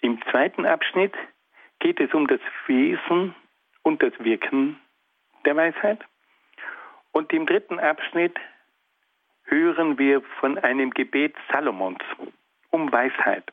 [0.00, 1.14] Im zweiten Abschnitt
[1.78, 3.32] geht es um das Wesen
[3.82, 4.80] und das Wirken
[5.44, 6.00] der Weisheit.
[7.12, 8.36] Und im dritten Abschnitt
[9.44, 12.02] hören wir von einem Gebet Salomons
[12.70, 13.52] um Weisheit.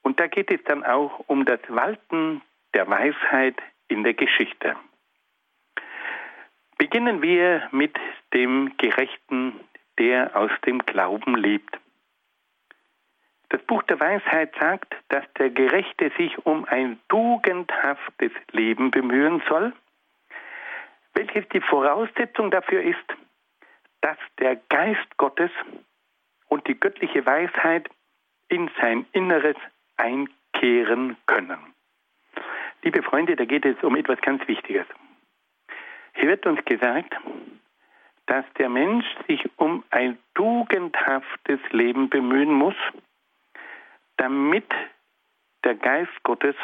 [0.00, 2.40] Und da geht es dann auch um das Walten
[2.72, 4.74] der Weisheit in der Geschichte.
[6.80, 7.94] Beginnen wir mit
[8.32, 9.60] dem Gerechten,
[9.98, 11.78] der aus dem Glauben lebt.
[13.50, 19.74] Das Buch der Weisheit sagt, dass der Gerechte sich um ein tugendhaftes Leben bemühen soll,
[21.12, 23.14] welches die Voraussetzung dafür ist,
[24.00, 25.50] dass der Geist Gottes
[26.48, 27.90] und die göttliche Weisheit
[28.48, 29.56] in sein Inneres
[29.98, 31.58] einkehren können.
[32.80, 34.86] Liebe Freunde, da geht es um etwas ganz Wichtiges.
[36.14, 37.14] Hier wird uns gesagt,
[38.26, 42.76] dass der Mensch sich um ein tugendhaftes Leben bemühen muss,
[44.16, 44.66] damit
[45.64, 46.54] der Geist Gottes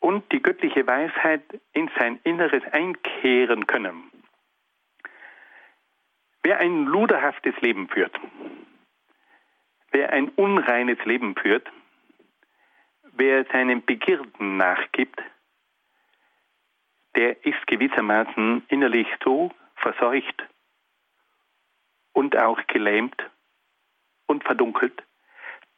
[0.00, 4.10] und die göttliche Weisheit in sein Inneres einkehren können.
[6.42, 8.16] Wer ein luderhaftes Leben führt,
[9.90, 11.70] wer ein unreines Leben führt,
[13.02, 15.20] wer seinen Begierden nachgibt,
[17.16, 20.46] der ist gewissermaßen innerlich so verseucht
[22.12, 23.16] und auch gelähmt
[24.26, 25.02] und verdunkelt,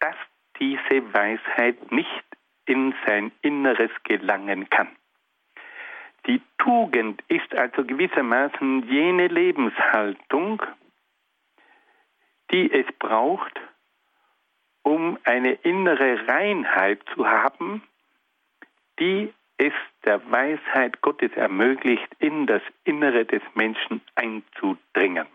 [0.00, 0.16] dass
[0.58, 2.24] diese Weisheit nicht
[2.66, 4.88] in sein Inneres gelangen kann.
[6.26, 10.62] Die Tugend ist also gewissermaßen jene Lebenshaltung,
[12.50, 13.58] die es braucht,
[14.82, 17.82] um eine innere Reinheit zu haben,
[18.98, 19.72] die es
[20.04, 25.26] der Weisheit Gottes ermöglicht, in das Innere des Menschen einzudringen.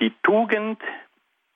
[0.00, 0.82] Die Tugend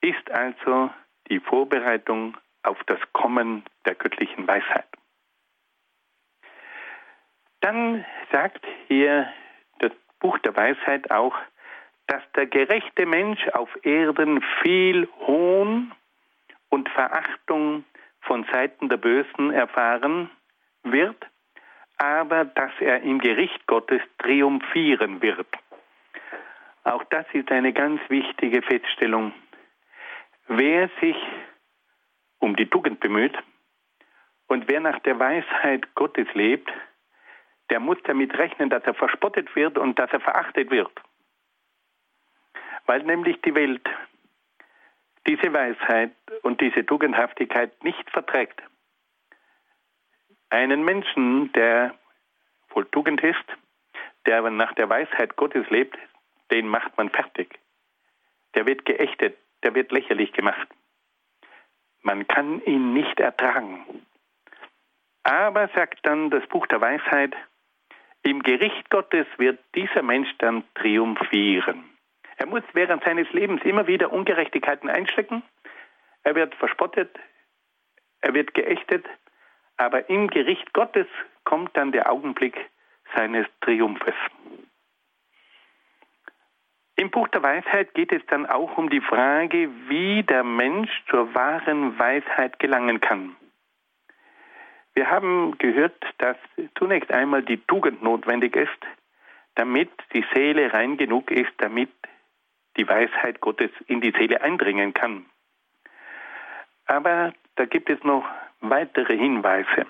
[0.00, 0.90] ist also
[1.28, 4.86] die Vorbereitung auf das Kommen der göttlichen Weisheit.
[7.60, 9.32] Dann sagt hier
[9.78, 11.36] das Buch der Weisheit auch,
[12.08, 15.92] dass der gerechte Mensch auf Erden viel Hohn
[16.68, 17.84] und Verachtung
[18.22, 20.30] von Seiten der Bösen erfahren
[20.82, 21.16] wird,
[22.02, 25.46] aber dass er im Gericht Gottes triumphieren wird.
[26.82, 29.32] Auch das ist eine ganz wichtige Feststellung.
[30.48, 31.16] Wer sich
[32.40, 33.38] um die Tugend bemüht
[34.48, 36.72] und wer nach der Weisheit Gottes lebt,
[37.70, 40.90] der muss damit rechnen, dass er verspottet wird und dass er verachtet wird.
[42.86, 43.88] Weil nämlich die Welt
[45.28, 46.10] diese Weisheit
[46.42, 48.60] und diese Tugendhaftigkeit nicht verträgt.
[50.52, 51.94] Einen Menschen, der
[52.68, 53.42] voll Tugend ist,
[54.26, 55.96] der nach der Weisheit Gottes lebt,
[56.50, 57.58] den macht man fertig.
[58.54, 60.68] Der wird geächtet, der wird lächerlich gemacht.
[62.02, 64.04] Man kann ihn nicht ertragen.
[65.22, 67.34] Aber, sagt dann das Buch der Weisheit,
[68.22, 71.82] im Gericht Gottes wird dieser Mensch dann triumphieren.
[72.36, 75.42] Er muss während seines Lebens immer wieder Ungerechtigkeiten einstecken.
[76.24, 77.18] Er wird verspottet,
[78.20, 79.06] er wird geächtet,
[79.82, 81.08] aber im Gericht Gottes
[81.44, 82.56] kommt dann der Augenblick
[83.16, 84.14] seines Triumphes.
[86.94, 91.34] Im Buch der Weisheit geht es dann auch um die Frage, wie der Mensch zur
[91.34, 93.34] wahren Weisheit gelangen kann.
[94.94, 96.36] Wir haben gehört, dass
[96.78, 98.86] zunächst einmal die Tugend notwendig ist,
[99.56, 101.90] damit die Seele rein genug ist, damit
[102.76, 105.26] die Weisheit Gottes in die Seele eindringen kann.
[106.86, 108.24] Aber da gibt es noch
[108.62, 109.86] weitere Hinweise.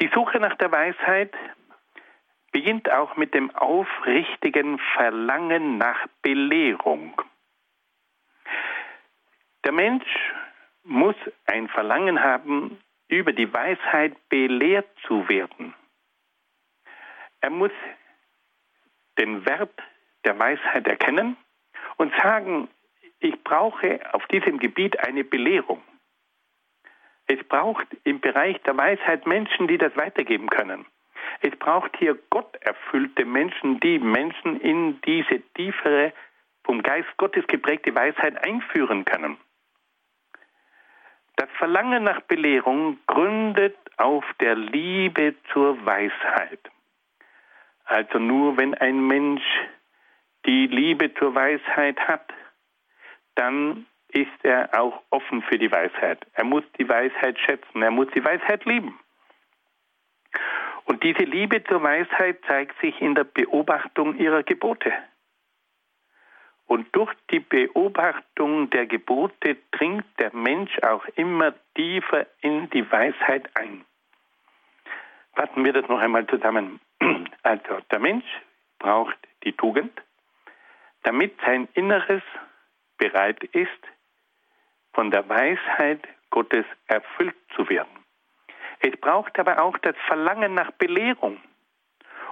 [0.00, 1.34] Die Suche nach der Weisheit
[2.52, 7.20] beginnt auch mit dem aufrichtigen Verlangen nach Belehrung.
[9.64, 10.06] Der Mensch
[10.84, 12.78] muss ein Verlangen haben,
[13.08, 15.74] über die Weisheit belehrt zu werden.
[17.40, 17.72] Er muss
[19.18, 19.74] den Wert
[20.24, 21.36] der Weisheit erkennen
[21.96, 22.68] und sagen,
[23.20, 25.82] ich brauche auf diesem Gebiet eine Belehrung.
[27.28, 30.86] Es braucht im Bereich der Weisheit Menschen, die das weitergeben können.
[31.40, 36.12] Es braucht hier gotterfüllte Menschen, die Menschen in diese tiefere,
[36.64, 39.38] vom Geist Gottes geprägte Weisheit einführen können.
[41.36, 46.60] Das Verlangen nach Belehrung gründet auf der Liebe zur Weisheit.
[47.84, 49.44] Also nur wenn ein Mensch
[50.46, 52.32] die Liebe zur Weisheit hat,
[53.34, 56.26] dann ist er auch offen für die Weisheit.
[56.32, 58.98] Er muss die Weisheit schätzen, er muss die Weisheit lieben.
[60.84, 64.92] Und diese Liebe zur Weisheit zeigt sich in der Beobachtung ihrer Gebote.
[66.66, 73.48] Und durch die Beobachtung der Gebote dringt der Mensch auch immer tiefer in die Weisheit
[73.54, 73.84] ein.
[75.34, 76.80] Fassen wir das noch einmal zusammen.
[77.42, 78.26] Also der Mensch
[78.78, 79.92] braucht die Tugend,
[81.04, 82.22] damit sein Inneres
[82.98, 83.70] bereit ist,
[84.98, 88.04] von der Weisheit Gottes erfüllt zu werden.
[88.80, 91.40] Es braucht aber auch das Verlangen nach Belehrung.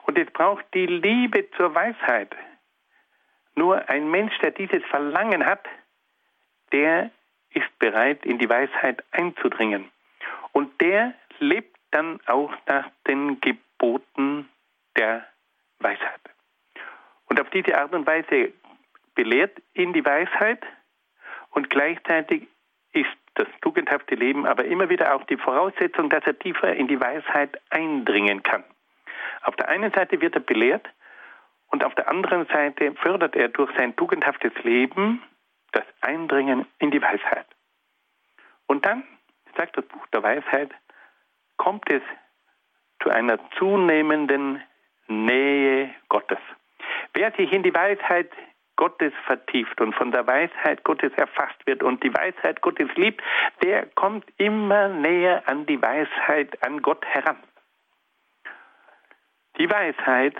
[0.02, 2.34] Und es braucht die Liebe zur Weisheit.
[3.54, 5.64] Nur ein Mensch, der dieses Verlangen hat,
[6.72, 7.12] der
[7.50, 9.88] ist bereit, in die Weisheit einzudringen.
[10.50, 14.48] Und der lebt dann auch nach den Geboten
[14.96, 15.24] der
[15.78, 16.20] Weisheit.
[17.26, 18.52] Und auf diese Art und Weise
[19.14, 20.66] belehrt ihn die Weisheit
[21.50, 22.48] und gleichzeitig
[22.96, 27.00] ist das tugendhafte Leben aber immer wieder auch die Voraussetzung, dass er tiefer in die
[27.00, 28.64] Weisheit eindringen kann.
[29.42, 30.88] Auf der einen Seite wird er belehrt
[31.68, 35.22] und auf der anderen Seite fördert er durch sein tugendhaftes Leben
[35.72, 37.46] das Eindringen in die Weisheit.
[38.66, 39.04] Und dann,
[39.56, 40.70] sagt das Buch der Weisheit,
[41.56, 42.02] kommt es
[43.02, 44.62] zu einer zunehmenden
[45.08, 46.38] Nähe Gottes.
[47.12, 48.30] Wer sich in die Weisheit
[48.76, 53.22] Gottes vertieft und von der Weisheit Gottes erfasst wird und die Weisheit Gottes liebt,
[53.62, 57.38] der kommt immer näher an die Weisheit, an Gott heran.
[59.58, 60.36] Die Weisheit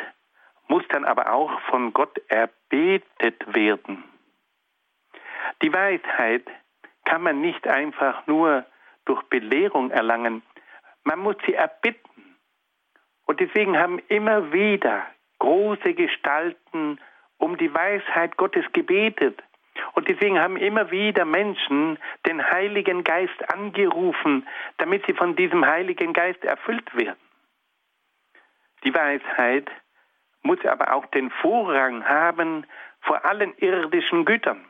[0.69, 4.05] muss dann aber auch von Gott erbetet werden.
[5.63, 6.47] Die Weisheit
[7.05, 8.67] kann man nicht einfach nur
[9.07, 10.43] durch Belehrung erlangen,
[11.05, 12.37] man muss sie erbitten.
[13.27, 15.07] Und deswegen haben immer wieder
[15.39, 16.99] große Gestalten
[17.39, 19.43] um die Weisheit Gottes gebetet.
[19.93, 24.47] Und deswegen haben immer wieder Menschen den Heiligen Geist angerufen,
[24.79, 27.21] damit sie von diesem Heiligen Geist erfüllt werden.
[28.85, 29.71] Die Weisheit
[30.43, 32.67] muss aber auch den Vorrang haben
[33.01, 34.65] vor allen irdischen Gütern.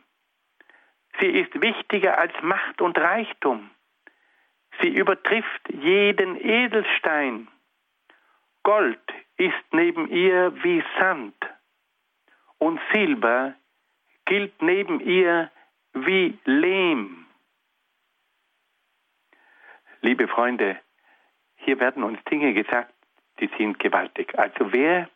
[1.21, 3.71] Sie ist wichtiger als Macht und Reichtum.
[4.81, 7.49] Sie übertrifft jeden Edelstein.
[8.63, 9.01] Gold
[9.37, 11.35] ist neben ihr wie Sand
[12.59, 13.55] und Silber
[14.25, 15.51] gilt neben ihr
[15.93, 17.27] wie Lehm.
[20.07, 20.79] liebe Freunde,
[21.57, 22.95] hier werden uns Dinge gesagt,
[23.41, 24.39] die sind gewaltig.
[24.39, 25.09] Also wer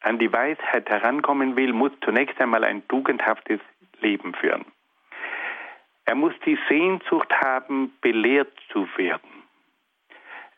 [0.00, 3.60] an die Weisheit herankommen will, muss zunächst einmal ein tugendhaftes
[4.00, 4.64] Leben führen.
[6.04, 9.42] Er muss die Sehnsucht haben, belehrt zu werden.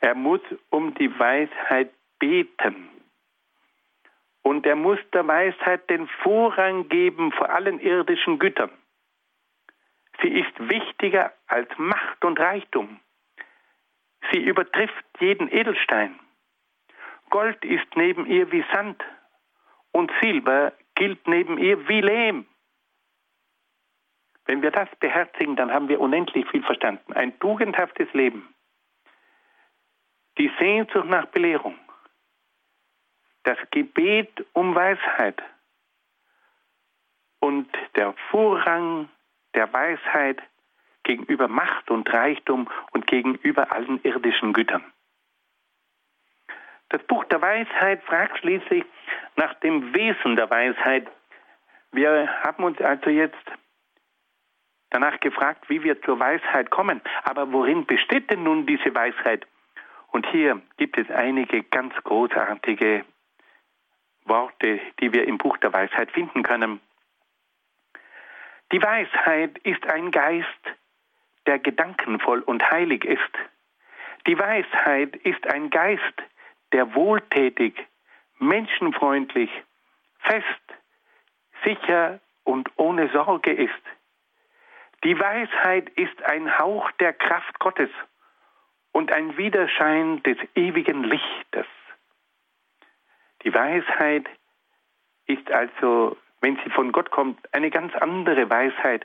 [0.01, 2.91] Er muss um die Weisheit beten.
[4.45, 8.71] Und er muss der Weisheit den Vorrang geben vor allen irdischen Gütern.
[10.21, 13.01] Sie ist wichtiger als Macht und Reichtum.
[14.31, 16.21] Sie übertrifft jeden Edelstein.
[17.31, 19.03] Gold ist neben ihr wie Sand
[19.93, 22.47] und Silber gilt neben ihr wie Lehm.
[24.45, 27.15] Wenn wir das beherzigen, dann haben wir unendlich viel verstanden.
[27.15, 28.55] Ein tugendhaftes Leben.
[30.37, 31.79] Die Sehnsucht nach Belehrung.
[33.45, 35.43] Das Gebet um Weisheit.
[37.41, 39.09] Und der Vorrang
[39.55, 40.43] der Weisheit
[41.05, 44.83] gegenüber Macht und Reichtum und gegenüber allen irdischen Gütern.
[46.89, 48.85] Das Buch der Weisheit fragt schließlich
[49.37, 51.11] nach dem Wesen der Weisheit.
[51.93, 53.45] Wir haben uns also jetzt
[54.91, 57.03] danach gefragt, wie wir zur Weisheit kommen.
[57.25, 59.47] Aber worin besteht denn nun diese Weisheit?
[60.13, 63.05] Und hier gibt es einige ganz großartige
[64.25, 66.81] Worte, die wir im Buch der Weisheit finden können.
[68.73, 70.47] Die Weisheit ist ein Geist,
[71.47, 73.21] der gedankenvoll und heilig ist.
[74.27, 76.23] Die Weisheit ist ein Geist,
[76.73, 77.75] der wohltätig,
[78.39, 79.51] menschenfreundlich,
[80.21, 80.45] fest,
[81.63, 83.73] sicher und ohne Sorge ist.
[85.05, 87.91] Die Weisheit ist ein Hauch der Kraft Gottes
[88.93, 91.67] und ein Widerschein des ewigen Lichtes.
[93.45, 94.27] Die Weisheit
[95.27, 99.05] ist also, wenn sie von Gott kommt, eine ganz andere Weisheit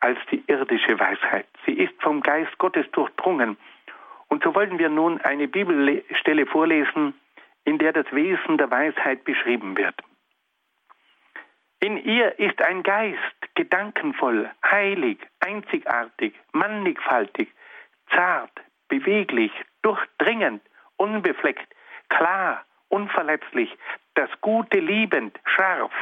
[0.00, 1.46] als die irdische Weisheit.
[1.66, 3.56] Sie ist vom Geist Gottes durchdrungen.
[4.28, 7.14] Und so wollen wir nun eine Bibelstelle vorlesen,
[7.64, 9.94] in der das Wesen der Weisheit beschrieben wird.
[11.80, 17.48] In ihr ist ein Geist, gedankenvoll, heilig, einzigartig, mannigfaltig,
[18.10, 18.52] zart,
[18.88, 20.62] beweglich, durchdringend,
[20.96, 21.68] unbefleckt,
[22.08, 23.76] klar, unverletzlich,
[24.14, 25.92] das Gute liebend, scharf,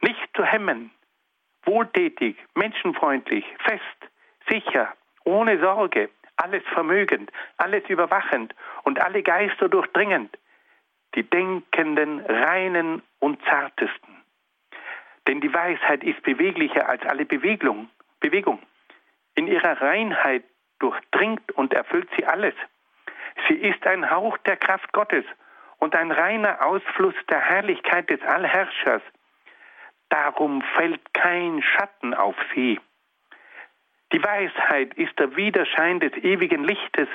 [0.00, 0.90] nicht zu hemmen,
[1.64, 4.12] wohltätig, menschenfreundlich, fest,
[4.48, 4.94] sicher,
[5.24, 10.36] ohne Sorge, alles vermögend, alles überwachend und alle Geister durchdringend,
[11.14, 14.22] die denkenden, reinen und zartesten.
[15.26, 17.88] Denn die Weisheit ist beweglicher als alle Bewegung.
[18.20, 18.62] Bewegung.
[19.34, 20.44] In ihrer Reinheit
[20.78, 22.54] durchdringt und erfüllt sie alles.
[23.48, 25.24] Sie ist ein Hauch der Kraft Gottes
[25.78, 29.02] und ein reiner Ausfluss der Herrlichkeit des Allherrschers.
[30.08, 32.80] Darum fällt kein Schatten auf sie.
[34.12, 37.08] Die Weisheit ist der Widerschein des ewigen Lichtes,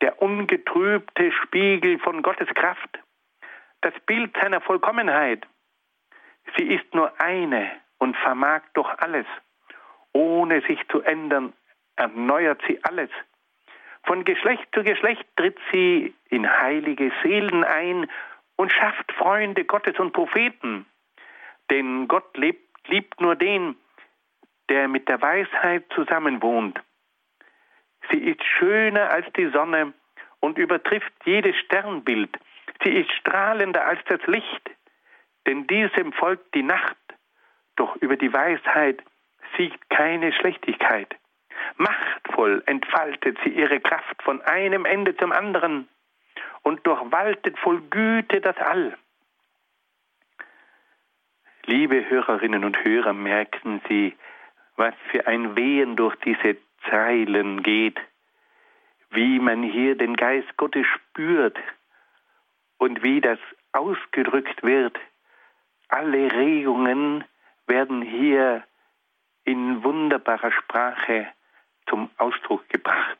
[0.00, 2.98] der ungetrübte Spiegel von Gottes Kraft,
[3.80, 5.46] das Bild seiner Vollkommenheit.
[6.56, 9.26] Sie ist nur eine und vermag doch alles.
[10.12, 11.54] Ohne sich zu ändern,
[11.96, 13.10] erneuert sie alles.
[14.04, 18.10] Von Geschlecht zu Geschlecht tritt sie in heilige Seelen ein
[18.56, 20.86] und schafft Freunde Gottes und Propheten.
[21.70, 23.76] Denn Gott lebt, liebt nur den,
[24.68, 26.80] der mit der Weisheit zusammenwohnt.
[28.10, 29.92] Sie ist schöner als die Sonne
[30.40, 32.36] und übertrifft jedes Sternbild.
[32.82, 34.70] Sie ist strahlender als das Licht
[35.46, 36.96] denn diesem folgt die Nacht,
[37.76, 39.02] doch über die Weisheit
[39.56, 41.16] siegt keine Schlechtigkeit.
[41.76, 45.88] Machtvoll entfaltet sie ihre Kraft von einem Ende zum anderen
[46.62, 48.96] und durchwaltet voll Güte das All.
[51.64, 54.16] Liebe Hörerinnen und Hörer, merken Sie,
[54.76, 56.56] was für ein Wehen durch diese
[56.90, 58.00] Zeilen geht,
[59.10, 61.58] wie man hier den Geist Gottes spürt
[62.78, 63.38] und wie das
[63.72, 64.98] ausgedrückt wird
[65.92, 67.22] alle Regungen
[67.66, 68.64] werden hier
[69.44, 71.28] in wunderbarer Sprache
[71.88, 73.18] zum Ausdruck gebracht.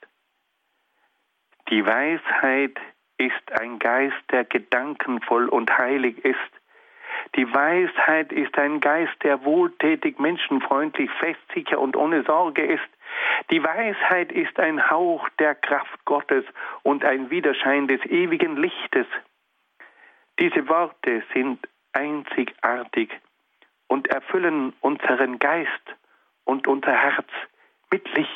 [1.71, 2.79] Die Weisheit
[3.19, 6.39] ist ein Geist, der gedankenvoll und heilig ist.
[7.37, 12.89] Die Weisheit ist ein Geist, der wohltätig, menschenfreundlich, festsicher und ohne Sorge ist.
[13.51, 16.45] Die Weisheit ist ein Hauch der Kraft Gottes
[16.83, 19.07] und ein Widerschein des ewigen Lichtes.
[20.39, 23.11] Diese Worte sind einzigartig
[23.87, 25.97] und erfüllen unseren Geist
[26.45, 27.29] und unser Herz
[27.93, 28.30] mit Licht.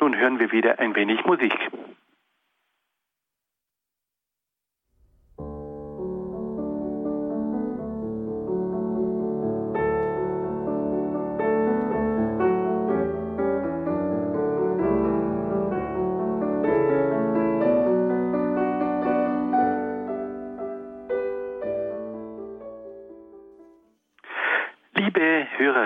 [0.00, 1.52] Nun hören wir wieder ein wenig Musik.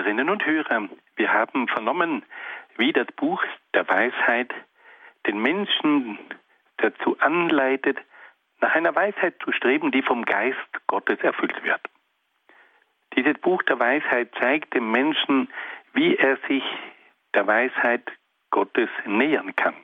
[0.01, 2.25] Hörerinnen und Hörer, wir haben vernommen,
[2.75, 3.43] wie das Buch
[3.75, 4.51] der Weisheit
[5.27, 6.17] den Menschen
[6.77, 7.99] dazu anleitet,
[8.61, 11.81] nach einer Weisheit zu streben, die vom Geist Gottes erfüllt wird.
[13.15, 15.49] Dieses Buch der Weisheit zeigt dem Menschen,
[15.93, 16.63] wie er sich
[17.35, 18.11] der Weisheit
[18.49, 19.75] Gottes nähern kann.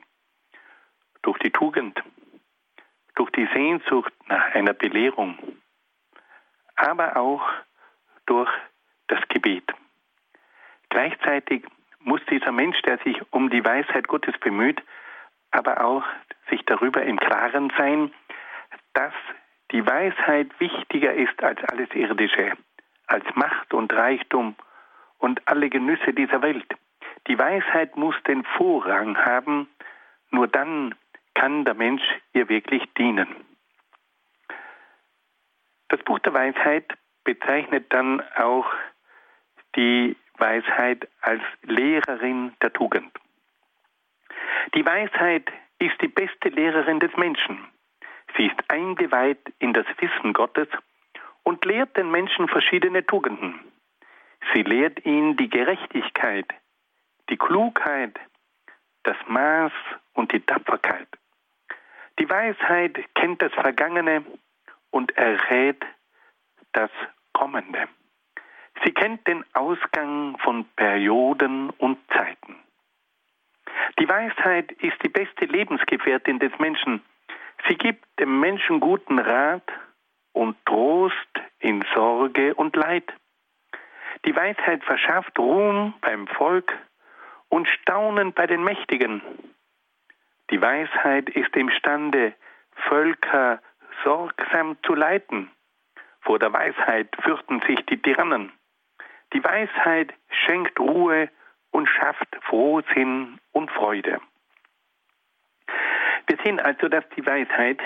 [1.22, 2.02] Durch die Tugend,
[3.14, 5.38] durch die Sehnsucht nach einer Belehrung,
[6.74, 7.48] aber auch
[8.26, 8.50] durch
[9.06, 9.72] das Gebet.
[10.90, 11.64] Gleichzeitig
[12.00, 14.82] muss dieser Mensch, der sich um die Weisheit Gottes bemüht,
[15.50, 16.04] aber auch
[16.50, 18.12] sich darüber im Klaren sein,
[18.94, 19.12] dass
[19.70, 22.52] die Weisheit wichtiger ist als alles Irdische,
[23.06, 24.56] als Macht und Reichtum
[25.18, 26.66] und alle Genüsse dieser Welt.
[27.26, 29.68] Die Weisheit muss den Vorrang haben,
[30.30, 30.94] nur dann
[31.34, 33.28] kann der Mensch ihr wirklich dienen.
[35.88, 36.86] Das Buch der Weisheit
[37.24, 38.66] bezeichnet dann auch
[39.76, 43.12] die Weisheit als Lehrerin der Tugend.
[44.74, 47.66] Die Weisheit ist die beste Lehrerin des Menschen.
[48.36, 50.68] Sie ist eingeweiht in das Wissen Gottes
[51.42, 53.60] und lehrt den Menschen verschiedene Tugenden.
[54.52, 56.46] Sie lehrt ihn die Gerechtigkeit,
[57.30, 58.18] die Klugheit,
[59.02, 59.72] das Maß
[60.14, 61.08] und die Tapferkeit.
[62.18, 64.24] Die Weisheit kennt das Vergangene
[64.90, 65.84] und errät
[66.72, 66.90] das
[67.32, 67.88] Kommende.
[68.84, 72.56] Sie kennt den Ausgang von Perioden und Zeiten.
[73.98, 77.02] Die Weisheit ist die beste Lebensgefährtin des Menschen.
[77.68, 79.68] Sie gibt dem Menschen guten Rat
[80.32, 81.14] und Trost
[81.58, 83.12] in Sorge und Leid.
[84.24, 86.72] Die Weisheit verschafft Ruhm beim Volk
[87.48, 89.22] und Staunen bei den Mächtigen.
[90.50, 92.34] Die Weisheit ist imstande,
[92.88, 93.60] Völker
[94.04, 95.50] sorgsam zu leiten.
[96.20, 98.52] Vor der Weisheit fürchten sich die Tyrannen.
[99.32, 101.28] Die Weisheit schenkt Ruhe
[101.70, 104.20] und schafft Frohsinn und Freude.
[106.26, 107.80] Wir sehen also, dass die Weisheit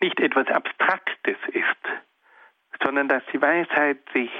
[0.00, 4.30] nicht etwas Abstraktes ist, sondern dass die Weisheit sich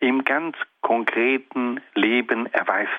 [0.00, 2.90] im ganz konkreten Leben erweist.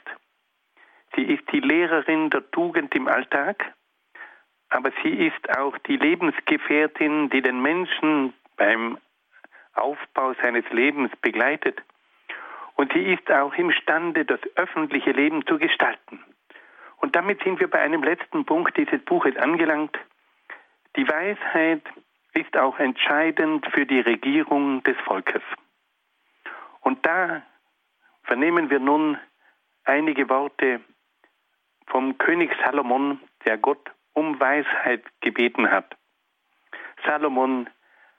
[1.15, 3.73] Sie ist die Lehrerin der Tugend im Alltag,
[4.69, 8.97] aber sie ist auch die Lebensgefährtin, die den Menschen beim
[9.73, 11.81] Aufbau seines Lebens begleitet.
[12.77, 16.23] Und sie ist auch imstande, das öffentliche Leben zu gestalten.
[16.97, 19.97] Und damit sind wir bei einem letzten Punkt dieses Buches angelangt.
[20.95, 21.81] Die Weisheit
[22.33, 25.41] ist auch entscheidend für die Regierung des Volkes.
[26.81, 27.41] Und da
[28.23, 29.17] vernehmen wir nun
[29.83, 30.79] einige Worte
[31.87, 35.97] vom König Salomon, der Gott um Weisheit gebeten hat.
[37.05, 37.69] Salomon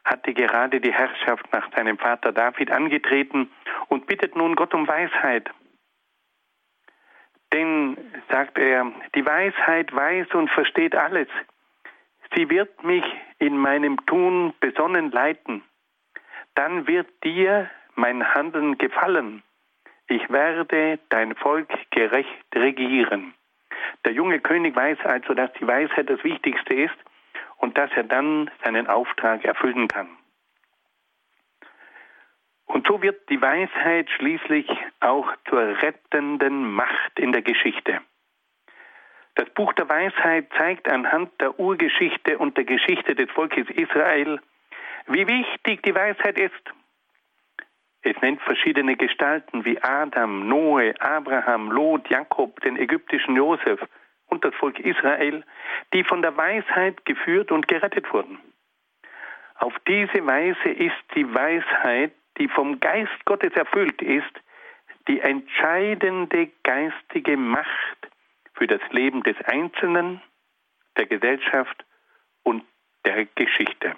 [0.05, 3.51] hatte gerade die Herrschaft nach seinem Vater David angetreten
[3.89, 5.51] und bittet nun Gott um Weisheit.
[7.53, 7.97] Denn,
[8.31, 11.29] sagt er, die Weisheit weiß und versteht alles.
[12.35, 13.05] Sie wird mich
[13.39, 15.63] in meinem Tun besonnen leiten.
[16.55, 19.43] Dann wird dir mein Handeln gefallen.
[20.09, 23.35] Ich werde dein Volk gerecht regieren.
[24.05, 26.97] Der junge König weiß also, dass die Weisheit das Wichtigste ist
[27.57, 30.09] und dass er dann seinen Auftrag erfüllen kann.
[32.69, 34.69] Und so wird die Weisheit schließlich
[35.01, 38.01] auch zur rettenden Macht in der Geschichte.
[39.35, 44.41] Das Buch der Weisheit zeigt anhand der Urgeschichte und der Geschichte des Volkes Israel,
[45.07, 46.53] wie wichtig die Weisheit ist.
[48.03, 53.81] Es nennt verschiedene Gestalten wie Adam, Noe, Abraham, Lot, Jakob, den ägyptischen Josef
[54.27, 55.43] und das Volk Israel,
[55.95, 58.39] die von der Weisheit geführt und gerettet wurden.
[59.55, 64.33] Auf diese Weise ist die Weisheit die vom Geist Gottes erfüllt ist,
[65.09, 68.11] die entscheidende geistige Macht
[68.55, 70.21] für das Leben des Einzelnen,
[70.97, 71.85] der Gesellschaft
[72.43, 72.65] und
[73.05, 73.97] der Geschichte.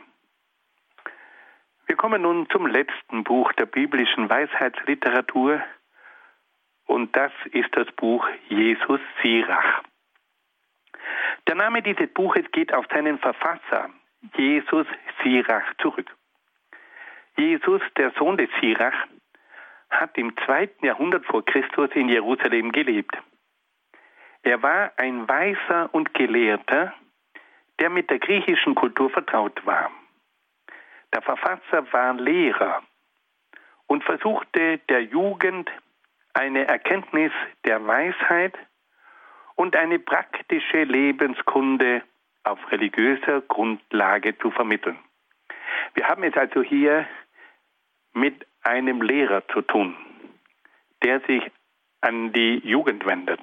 [1.87, 5.61] Wir kommen nun zum letzten Buch der biblischen Weisheitsliteratur
[6.87, 9.83] und das ist das Buch Jesus Sirach.
[11.49, 13.91] Der Name dieses Buches geht auf seinen Verfasser,
[14.37, 14.87] Jesus
[15.23, 16.15] Sirach, zurück.
[17.37, 19.07] Jesus, der Sohn des Sirach,
[19.91, 23.17] hat im zweiten Jahrhundert vor Christus in Jerusalem gelebt.
[24.43, 26.95] Er war ein Weiser und Gelehrter,
[27.79, 29.91] der mit der griechischen Kultur vertraut war.
[31.13, 32.83] Der Verfasser war Lehrer
[33.87, 35.71] und versuchte der Jugend
[36.35, 37.33] eine Erkenntnis
[37.65, 38.57] der Weisheit
[39.57, 42.03] und eine praktische Lebenskunde
[42.45, 44.99] auf religiöser Grundlage zu vermitteln.
[45.95, 47.07] Wir haben es also hier
[48.13, 49.97] mit einem Lehrer zu tun,
[51.03, 51.43] der sich
[52.01, 53.41] an die Jugend wendet.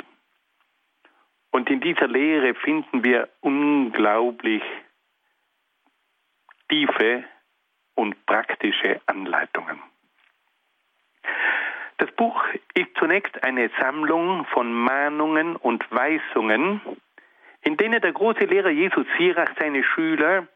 [1.51, 4.61] Und in dieser Lehre finden wir unglaublich
[6.69, 7.23] tiefe
[7.95, 9.81] und praktische Anleitungen.
[11.97, 12.43] Das Buch
[12.75, 16.79] ist zunächst eine Sammlung von Mahnungen und Weisungen,
[17.61, 20.47] in denen der große Lehrer Jesus Sirach seine Schüler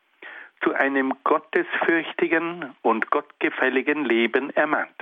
[0.63, 4.95] zu einem gottesfürchtigen und gottgefälligen Leben ermahnt.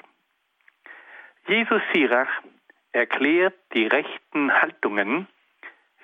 [1.48, 2.30] Jesus Sirach
[2.92, 5.28] erklärt die rechten Haltungen,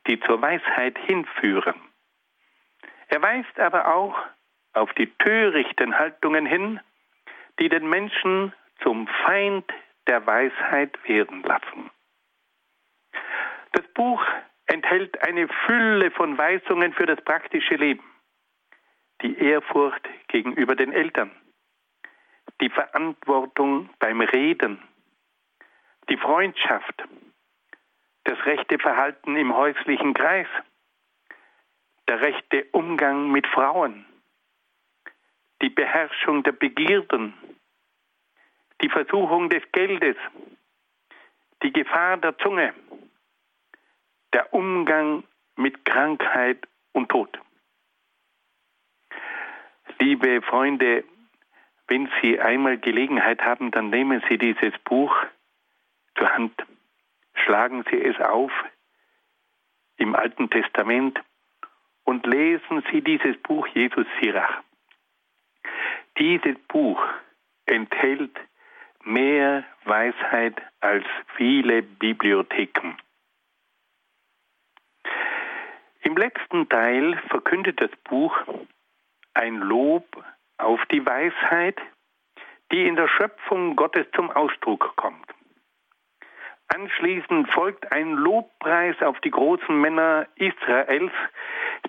[0.08, 1.76] die zur Weisheit hinführen.
[3.08, 4.18] Er weist aber auch
[4.74, 6.80] auf die törichten Haltungen hin,
[7.60, 9.66] die den Menschen zum Feind
[10.08, 11.90] der Weisheit werden lassen.
[13.72, 14.24] Das Buch
[14.68, 18.04] enthält eine Fülle von Weisungen für das praktische Leben.
[19.26, 21.32] Die Ehrfurcht gegenüber den Eltern,
[22.62, 24.80] die Verantwortung beim Reden,
[26.10, 27.04] die Freundschaft,
[28.26, 30.46] das rechte Verhalten im häuslichen Kreis,
[32.08, 34.06] der rechte Umgang mit Frauen,
[35.64, 37.34] die Beherrschung der Begierden,
[38.84, 40.18] die Versuchung des Geldes,
[41.64, 42.76] die Gefahr der Zunge,
[44.34, 45.24] der Umgang
[45.56, 47.40] mit Krankheit und Tod.
[50.00, 51.04] Liebe Freunde,
[51.88, 55.16] wenn Sie einmal Gelegenheit haben, dann nehmen Sie dieses Buch
[56.18, 56.54] zur Hand,
[57.34, 58.52] schlagen Sie es auf
[59.98, 61.22] im Alten Testament
[62.04, 64.62] und lesen Sie dieses Buch Jesus Sirach.
[66.18, 67.02] Dieses Buch
[67.66, 68.38] enthält
[69.04, 72.98] mehr Weisheit als viele Bibliotheken.
[76.02, 78.38] Im letzten Teil verkündet das Buch
[79.36, 80.06] ein Lob
[80.58, 81.80] auf die Weisheit,
[82.72, 85.26] die in der Schöpfung Gottes zum Ausdruck kommt.
[86.68, 91.12] Anschließend folgt ein Lobpreis auf die großen Männer Israels,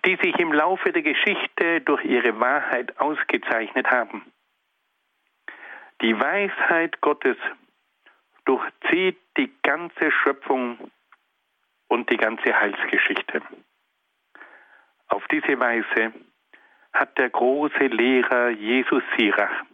[0.05, 4.31] die sich im Laufe der Geschichte durch ihre Wahrheit ausgezeichnet haben.
[6.03, 7.39] Die Weisheit Gottes
[8.45, 10.91] durchzieht die ganze Schöpfung
[11.89, 13.41] und die ganze Heilsgeschichte.
[15.09, 16.13] Auf diese Weise
[16.99, 19.65] hat der große Lehrer Jesus Sirach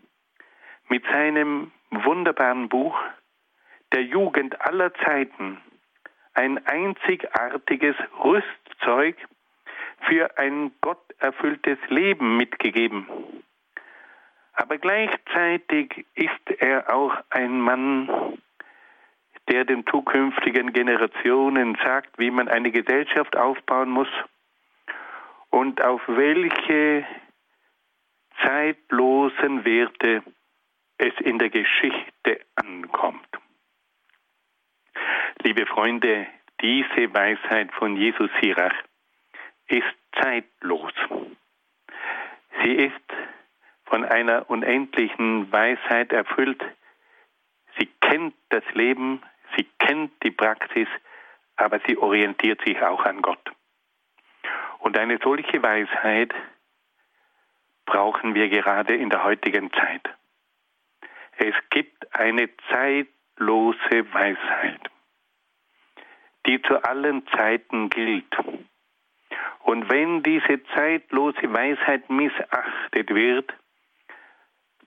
[0.88, 2.98] mit seinem wunderbaren Buch
[3.92, 5.60] der Jugend aller Zeiten
[6.34, 9.16] ein einzigartiges Rüstzeug
[10.00, 13.06] für ein gotterfülltes Leben mitgegeben.
[14.54, 18.38] Aber gleichzeitig ist er auch ein Mann,
[19.48, 24.08] der den zukünftigen Generationen sagt, wie man eine Gesellschaft aufbauen muss
[25.52, 27.06] und auf welche
[28.42, 30.22] zeitlosen Werte
[30.96, 33.28] es in der Geschichte ankommt.
[35.42, 36.26] Liebe Freunde,
[36.60, 38.74] diese Weisheit von Jesus Sirach
[39.66, 40.92] ist zeitlos.
[42.62, 42.94] Sie ist
[43.84, 46.62] von einer unendlichen Weisheit erfüllt.
[47.78, 49.22] Sie kennt das Leben,
[49.56, 50.88] sie kennt die Praxis,
[51.56, 53.52] aber sie orientiert sich auch an Gott.
[54.82, 56.34] Und eine solche Weisheit
[57.86, 60.02] brauchen wir gerade in der heutigen Zeit.
[61.36, 64.80] Es gibt eine zeitlose Weisheit,
[66.46, 68.36] die zu allen Zeiten gilt.
[69.60, 73.54] Und wenn diese zeitlose Weisheit missachtet wird,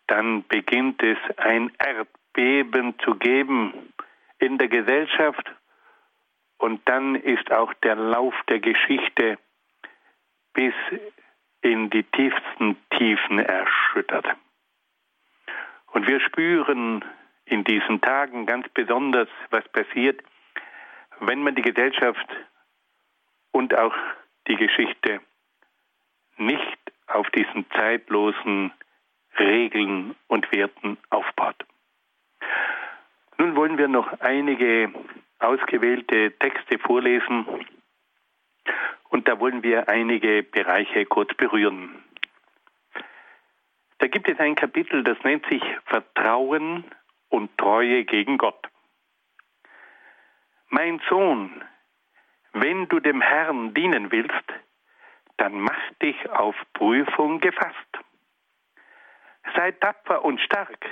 [0.07, 3.93] dann beginnt es ein Erdbeben zu geben
[4.39, 5.49] in der Gesellschaft
[6.57, 9.37] und dann ist auch der Lauf der Geschichte
[10.55, 10.73] bis
[11.61, 14.25] in die tiefsten Tiefen erschüttert.
[15.91, 17.05] Und wir spüren
[17.45, 20.21] in diesen Tagen ganz besonders, was passiert,
[21.19, 22.27] wenn man die Gesellschaft
[23.51, 23.95] und auch
[24.47, 25.21] die Geschichte
[26.37, 28.71] nicht auf diesen zeitlosen
[29.37, 31.55] Regeln und Werten aufbaut.
[33.37, 34.91] Nun wollen wir noch einige
[35.39, 37.45] ausgewählte Texte vorlesen
[39.15, 42.03] und da wollen wir einige Bereiche kurz berühren.
[43.99, 46.83] Da gibt es ein Kapitel, das nennt sich Vertrauen
[47.29, 48.67] und Treue gegen Gott.
[50.67, 51.63] Mein Sohn,
[52.51, 54.47] wenn du dem Herrn dienen willst,
[55.37, 57.93] dann mach dich auf Prüfung gefasst.
[59.55, 60.85] Sei tapfer und stark.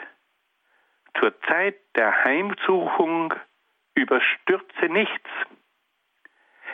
[1.19, 3.33] Zur Zeit der Heimsuchung
[3.95, 5.29] überstürze nichts.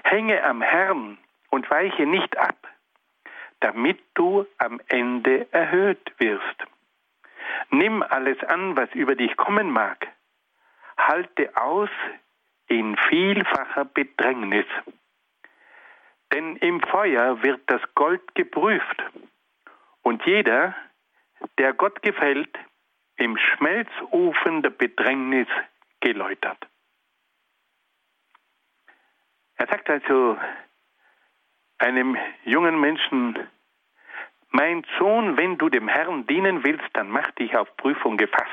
[0.03, 1.17] Hänge am Herrn
[1.49, 2.67] und weiche nicht ab,
[3.59, 6.63] damit du am Ende erhöht wirst.
[7.71, 10.07] Nimm alles an, was über dich kommen mag.
[10.97, 11.89] halte aus
[12.67, 14.65] in vielfacher Bedrängnis.
[16.33, 19.03] Denn im Feuer wird das Gold geprüft
[20.03, 20.75] und jeder,
[21.57, 22.55] der Gott gefällt,
[23.15, 25.47] im Schmelzofen der Bedrängnis
[25.99, 26.67] geläutert.
[29.57, 30.37] Er sagt also
[31.79, 33.39] einem jungen Menschen,
[34.51, 38.47] mein Sohn, wenn du dem Herrn dienen willst, dann mach dich auf Prüfung gefasst.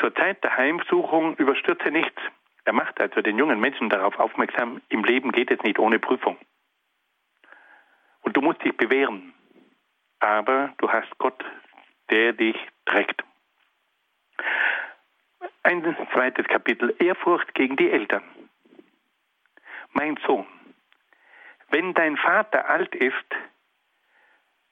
[0.00, 2.20] Zur Zeit der Heimsuchung überstürze nichts.
[2.64, 6.36] Er macht also den jungen Menschen darauf aufmerksam, im Leben geht es nicht ohne Prüfung.
[8.22, 9.34] Und du musst dich bewähren.
[10.20, 11.44] Aber du hast Gott,
[12.10, 12.56] der dich
[12.86, 13.22] trägt.
[15.64, 18.22] Ein zweites Kapitel, Ehrfurcht gegen die Eltern.
[19.92, 20.46] Mein Sohn,
[21.72, 23.34] wenn dein Vater alt ist,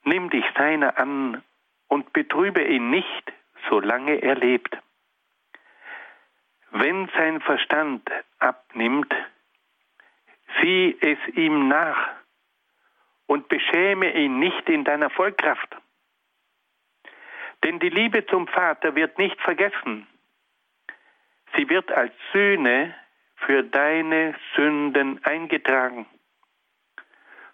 [0.03, 1.43] nimm dich seiner an
[1.87, 3.33] und betrübe ihn nicht,
[3.69, 4.77] solange er lebt.
[6.69, 9.13] Wenn sein Verstand abnimmt,
[10.61, 12.11] sieh es ihm nach
[13.25, 15.75] und beschäme ihn nicht in deiner Vollkraft.
[17.63, 20.07] Denn die Liebe zum Vater wird nicht vergessen.
[21.55, 22.95] Sie wird als Sühne
[23.37, 26.05] für deine Sünden eingetragen.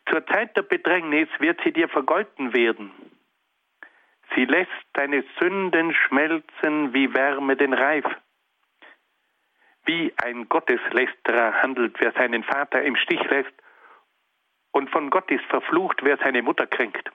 [0.09, 2.91] Zur Zeit der Bedrängnis wird sie dir vergolten werden.
[4.35, 8.05] Sie lässt deine Sünden schmelzen wie Wärme den Reif.
[9.85, 13.53] Wie ein Gotteslästerer handelt, wer seinen Vater im Stich lässt,
[14.71, 17.09] und von Gott ist verflucht, wer seine Mutter kränkt.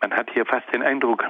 [0.00, 1.24] Man hat hier fast den Eindruck,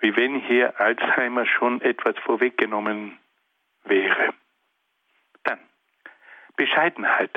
[0.00, 3.18] wie wenn hier Alzheimer schon etwas vorweggenommen
[3.84, 4.34] wäre.
[6.56, 7.30] Bescheidenheit.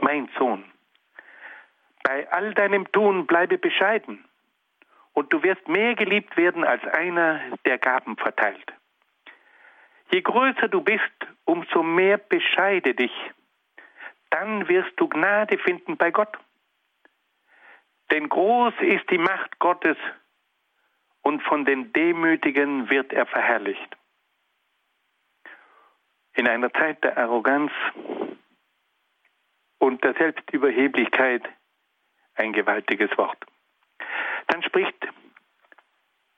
[0.00, 0.64] Mein Sohn,
[2.02, 4.24] bei all deinem Tun bleibe bescheiden,
[5.18, 8.72] und du wirst mehr geliebt werden als einer, der Gaben verteilt.
[10.12, 11.02] Je größer du bist,
[11.44, 13.12] umso mehr bescheide dich.
[14.30, 16.38] Dann wirst du Gnade finden bei Gott.
[18.12, 19.96] Denn groß ist die Macht Gottes
[21.22, 23.96] und von den Demütigen wird er verherrlicht.
[26.38, 27.72] In einer Zeit der Arroganz
[29.78, 31.42] und der Selbstüberheblichkeit
[32.36, 33.44] ein gewaltiges Wort.
[34.46, 34.94] Dann spricht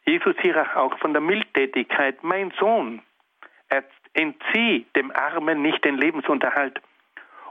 [0.06, 2.24] Jesus hier auch von der Mildtätigkeit.
[2.24, 3.02] Mein Sohn,
[4.14, 6.80] entzieh dem Armen nicht den Lebensunterhalt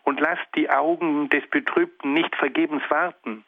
[0.02, 3.46] und lass die Augen des Betrübten nicht vergebens warten.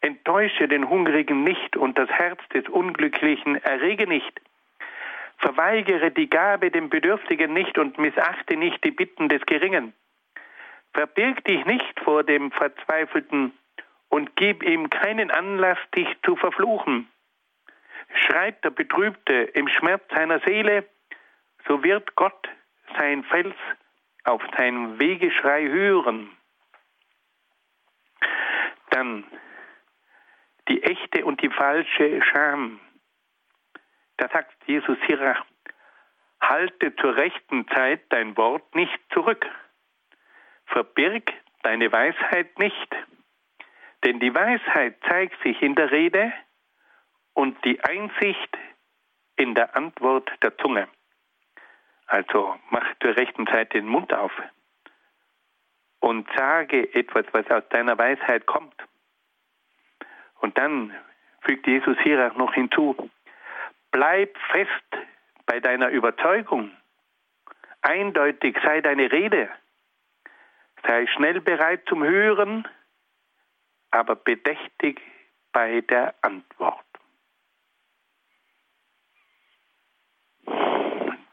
[0.00, 4.40] Enttäusche den Hungrigen nicht und das Herz des Unglücklichen errege nicht.
[5.38, 9.92] Verweigere die Gabe dem Bedürftigen nicht und missachte nicht die Bitten des Geringen.
[10.92, 13.52] Verbirg dich nicht vor dem Verzweifelten
[14.08, 17.08] und gib ihm keinen Anlass, dich zu verfluchen.
[18.14, 20.86] Schreit der Betrübte im Schmerz seiner Seele,
[21.66, 22.48] so wird Gott
[22.96, 23.56] sein Fels
[24.24, 26.30] auf sein Wegeschrei hören.
[28.90, 29.24] Dann
[30.68, 32.80] die echte und die falsche Scham.
[34.16, 35.36] Da sagt Jesus hier,
[36.40, 39.46] halte zur rechten Zeit dein Wort nicht zurück.
[40.66, 42.96] Verbirg deine Weisheit nicht,
[44.04, 46.32] denn die Weisheit zeigt sich in der Rede
[47.32, 48.58] und die Einsicht
[49.36, 50.88] in der Antwort der Zunge.
[52.06, 54.32] Also mach zur rechten Zeit den Mund auf
[56.00, 58.74] und sage etwas, was aus deiner Weisheit kommt.
[60.40, 60.94] Und dann
[61.40, 63.10] fügt Jesus hier auch noch hinzu,
[63.94, 65.06] bleib fest
[65.46, 66.76] bei deiner Überzeugung.
[67.80, 69.48] Eindeutig sei deine Rede.
[70.82, 72.66] Sei schnell bereit zum Hören,
[73.92, 75.00] aber bedächtig
[75.52, 76.84] bei der Antwort.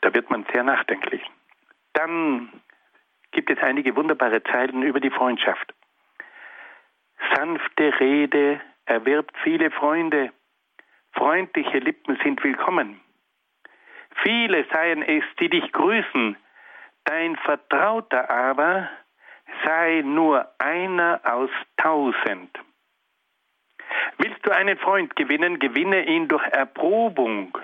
[0.02, 1.24] Da wird man sehr nachdenklich.
[1.94, 2.62] Dann
[3.32, 5.74] gibt es einige wunderbare Zeilen über die Freundschaft.
[7.36, 10.32] Sanfte Rede erwirbt viele Freunde,
[11.14, 13.00] freundliche Lippen sind willkommen.
[14.24, 16.38] Viele seien es, die dich grüßen,
[17.06, 18.90] dein Vertrauter aber
[19.66, 22.58] sei nur einer aus tausend.
[24.18, 27.58] Willst du einen Freund gewinnen, gewinne ihn durch Erprobung.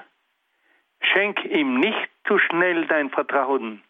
[1.02, 3.84] Schenk ihm nicht zu schnell dein Vertrauen.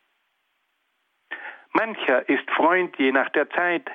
[1.72, 3.90] Mancher ist Freund je nach der Zeit.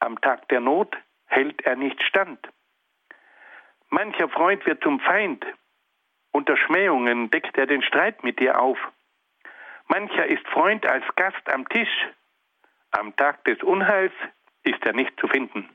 [0.00, 0.96] Am Tag der Not
[1.26, 2.40] hält er nicht stand.
[3.90, 5.44] Mancher Freund wird zum Feind,
[6.32, 8.78] unter Schmähungen deckt er den Streit mit dir auf.
[9.88, 12.08] Mancher ist Freund als Gast am Tisch,
[12.92, 14.12] am Tag des Unheils
[14.62, 15.68] ist er nicht zu finden.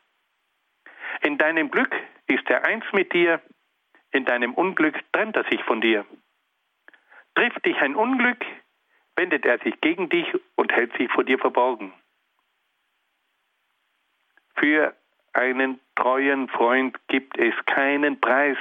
[1.22, 1.93] In deinem Glück
[2.28, 3.41] ist er eins mit dir,
[4.11, 6.05] in deinem Unglück trennt er sich von dir.
[7.36, 8.45] Trifft dich ein Unglück,
[9.18, 11.93] wendet er sich gegen dich und hält sich vor dir verborgen.
[14.55, 14.95] Für
[15.36, 18.57] einen treuen Freund gibt es keinen Preis.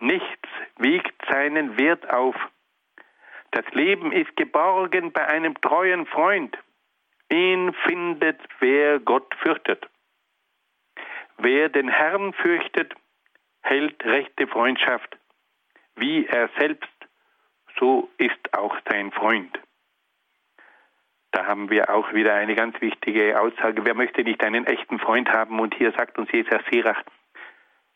[0.00, 0.48] Nichts
[0.78, 2.34] wiegt seinen Wert auf.
[3.52, 6.56] Das Leben ist geborgen bei einem treuen Freund.
[7.30, 9.88] Ihn findet, wer Gott fürchtet.
[11.38, 12.94] Wer den Herrn fürchtet,
[13.62, 15.16] hält rechte Freundschaft.
[15.94, 16.88] Wie er selbst,
[17.78, 19.61] so ist auch sein Freund.
[21.32, 23.84] Da haben wir auch wieder eine ganz wichtige Aussage.
[23.84, 25.60] Wer möchte nicht einen echten Freund haben?
[25.60, 27.02] Und hier sagt uns Jesus Sirach,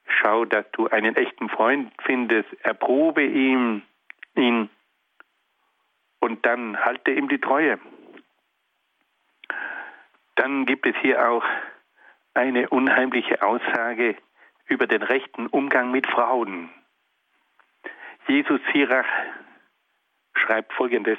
[0.06, 3.82] schau, dass du einen echten Freund findest, erprobe ihm
[4.34, 4.70] ihn
[6.20, 7.78] und dann halte ihm die Treue.
[10.34, 11.44] Dann gibt es hier auch
[12.34, 14.16] eine unheimliche Aussage
[14.66, 16.70] über den rechten Umgang mit Frauen.
[18.28, 19.06] Jesus Sirach
[20.34, 21.18] schreibt folgendes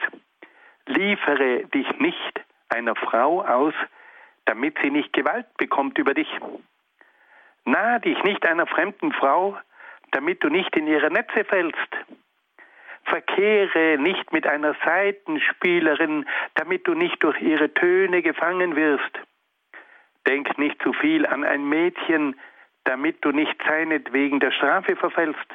[0.87, 3.73] liefere dich nicht einer Frau aus,
[4.45, 6.29] damit sie nicht Gewalt bekommt über dich.
[7.65, 9.57] Nahe dich nicht einer fremden Frau,
[10.11, 11.89] damit du nicht in ihre Netze fällst.
[13.03, 16.25] Verkehre nicht mit einer Seitenspielerin,
[16.55, 19.19] damit du nicht durch ihre Töne gefangen wirst.
[20.27, 22.37] Denk nicht zu viel an ein Mädchen,
[22.83, 25.47] damit du nicht seinetwegen der Strafe verfällst.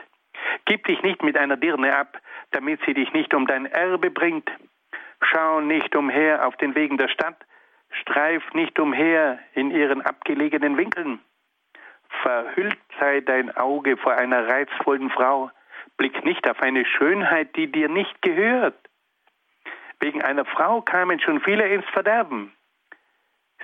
[0.65, 2.19] Gib dich nicht mit einer Dirne ab,
[2.53, 4.51] damit sie dich nicht um dein Erbe bringt.
[5.23, 7.37] Schau nicht umher auf den Wegen der Stadt,
[7.91, 11.21] streif nicht umher in ihren abgelegenen Winkeln.
[12.23, 15.51] Verhüllt sei dein Auge vor einer reizvollen Frau,
[15.97, 18.77] blick nicht auf eine Schönheit, die dir nicht gehört.
[20.01, 22.53] Wegen einer Frau kamen schon viele ins Verderben.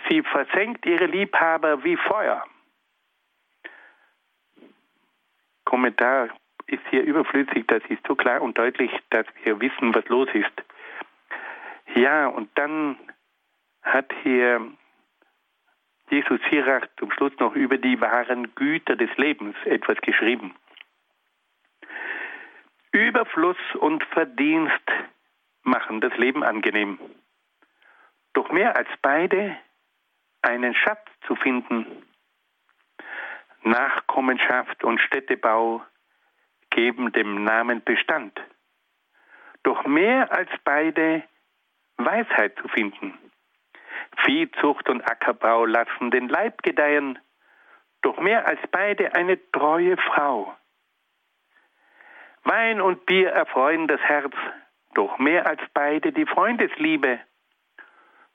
[0.08, 2.44] Sie versenkt ihre Liebhaber wie Feuer.
[5.64, 6.28] Kommentar
[6.66, 10.62] ist hier überflüssig, das ist so klar und deutlich, dass wir wissen, was los ist.
[11.94, 12.96] Ja, und dann
[13.82, 14.60] hat hier
[16.10, 20.54] Jesus Sirach zum Schluss noch über die wahren Güter des Lebens etwas geschrieben.
[22.92, 24.72] Überfluss und Verdienst
[25.62, 26.98] machen das Leben angenehm.
[28.32, 29.56] Doch mehr als beide
[30.42, 31.86] einen Schatz zu finden.
[33.62, 35.82] Nachkommenschaft und Städtebau
[36.70, 38.40] geben dem Namen Bestand.
[39.62, 41.24] Doch mehr als beide
[41.98, 43.18] Weisheit zu finden.
[44.24, 47.18] Viehzucht und Ackerbau lassen den Leib gedeihen,
[48.02, 50.56] doch mehr als beide eine treue Frau.
[52.44, 54.34] Wein und Bier erfreuen das Herz,
[54.94, 57.20] doch mehr als beide die Freundesliebe.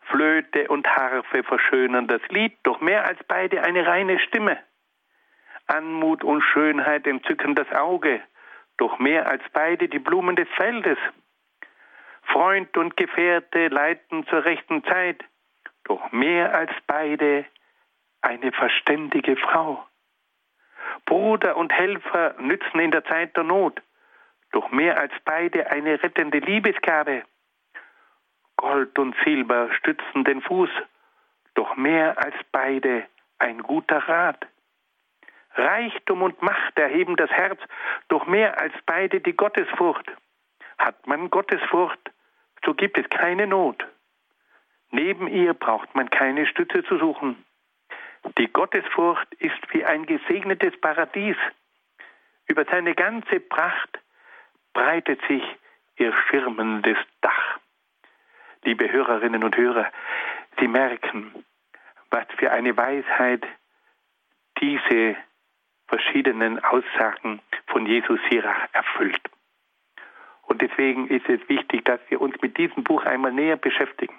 [0.02, 4.60] Flöte und Harfe verschönern das Lied, doch mehr als beide eine reine Stimme.
[5.68, 8.22] Anmut und Schönheit entzücken das Auge,
[8.78, 10.98] doch mehr als beide die Blumen des Feldes.
[12.24, 15.24] Freund und Gefährte leiten zur rechten Zeit,
[15.84, 17.46] doch mehr als beide
[18.22, 19.86] eine verständige Frau.
[21.06, 23.82] Bruder und Helfer nützen in der Zeit der Not,
[24.52, 27.24] doch mehr als beide eine rettende Liebesgabe.
[28.56, 30.70] Gold und Silber stützen den Fuß,
[31.56, 33.06] doch mehr als beide
[33.40, 34.48] ein guter Rat.
[35.56, 37.60] Reichtum und Macht erheben das Herz,
[38.08, 40.10] doch mehr als beide die Gottesfurcht.
[40.78, 42.13] Hat man Gottesfurcht,
[42.66, 43.86] so gibt es keine Not.
[44.92, 47.44] Neben ihr braucht man keine Stütze zu suchen.
[48.38, 51.36] Die Gottesfurcht ist wie ein gesegnetes Paradies.
[52.48, 54.00] Über seine ganze Pracht
[54.74, 55.44] breitet sich
[55.98, 57.60] ihr schirmendes Dach.
[58.64, 59.92] Liebe Hörerinnen und Hörer,
[60.60, 61.44] Sie merken,
[62.12, 63.46] was für eine Weisheit
[64.62, 65.18] diese
[65.88, 69.22] verschiedenen Aussagen von Jesus Sirach erfüllt.
[70.46, 74.16] Und deswegen ist es wichtig, dass wir uns mit diesem Buch einmal näher beschäftigen.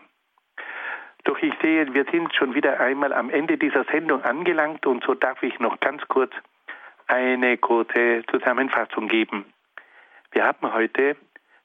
[1.24, 5.14] Doch ich sehe, wir sind schon wieder einmal am Ende dieser Sendung angelangt und so
[5.14, 6.32] darf ich noch ganz kurz
[7.06, 9.46] eine kurze Zusammenfassung geben.
[10.32, 11.16] Wir haben heute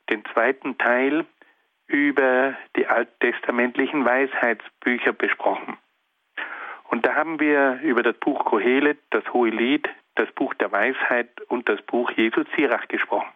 [0.09, 1.25] den zweiten Teil
[1.87, 5.77] über die alttestamentlichen Weisheitsbücher besprochen.
[6.89, 11.29] Und da haben wir über das Buch Kohelet, das Hohe Lied, das Buch der Weisheit
[11.47, 13.29] und das Buch Jesus Sirach gesprochen.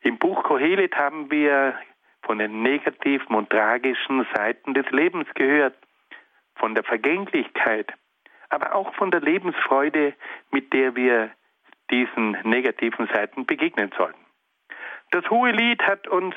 [0.00, 1.78] Im Buch Kohelet haben wir
[2.22, 5.76] von den negativen und tragischen Seiten des Lebens gehört,
[6.56, 7.92] von der Vergänglichkeit,
[8.48, 10.14] aber auch von der Lebensfreude,
[10.50, 11.30] mit der wir
[11.90, 14.18] diesen negativen Seiten begegnen sollten.
[15.10, 16.34] Das Hohe Lied hat uns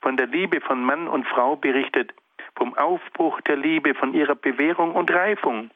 [0.00, 2.12] von der Liebe von Mann und Frau berichtet,
[2.56, 5.70] vom Aufbruch der Liebe, von ihrer Bewährung und Reifung.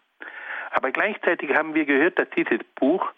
[0.70, 3.12] Aber gleichzeitig haben wir gehört, dass dieses Buch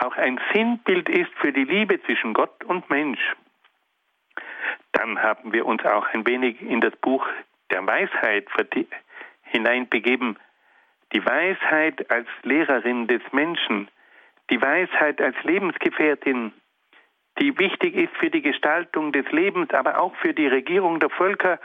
[0.00, 3.20] auch ein Sinnbild ist für die Liebe zwischen Gott und Mensch.
[4.92, 7.26] Dann haben wir uns auch ein wenig in das Buch
[7.70, 8.46] der Weisheit
[9.42, 10.38] hineinbegeben.
[11.12, 13.88] Die Weisheit als Lehrerin des Menschen,
[14.50, 16.52] die Weisheit als Lebensgefährtin,
[17.38, 21.58] die wichtig ist für die Gestaltung des Lebens, aber auch für die Regierung der Völker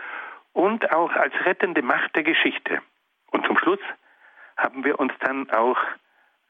[0.54, 2.82] und auch als rettende Macht der Geschichte.
[3.32, 3.80] Und zum Schluss
[4.58, 5.78] haben wir uns dann auch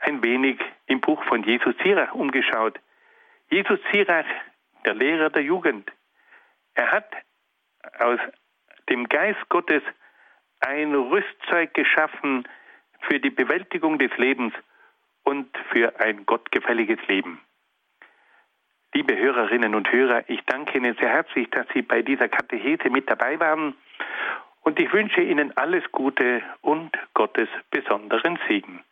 [0.05, 2.79] ein wenig im Buch von Jesus Sirach umgeschaut.
[3.49, 4.25] Jesus Sirach,
[4.85, 5.91] der Lehrer der Jugend,
[6.75, 7.11] er hat
[7.99, 8.19] aus
[8.89, 9.81] dem Geist Gottes
[10.59, 12.47] ein Rüstzeug geschaffen
[13.01, 14.53] für die Bewältigung des Lebens
[15.23, 17.41] und für ein gottgefälliges Leben.
[18.93, 23.09] Liebe Hörerinnen und Hörer, ich danke Ihnen sehr herzlich, dass Sie bei dieser Katechese mit
[23.09, 23.75] dabei waren
[24.61, 28.83] und ich wünsche Ihnen alles Gute und Gottes besonderen Segen.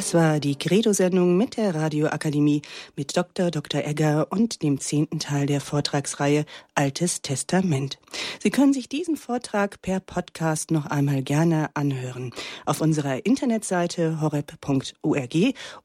[0.00, 2.62] Das war die Credo-Sendung mit der Radioakademie
[2.96, 3.50] mit Dr.
[3.50, 3.84] Dr.
[3.84, 7.98] Egger und dem zehnten Teil der Vortragsreihe Altes Testament.
[8.42, 12.32] Sie können sich diesen Vortrag per Podcast noch einmal gerne anhören.
[12.64, 15.36] Auf unserer Internetseite horeb.org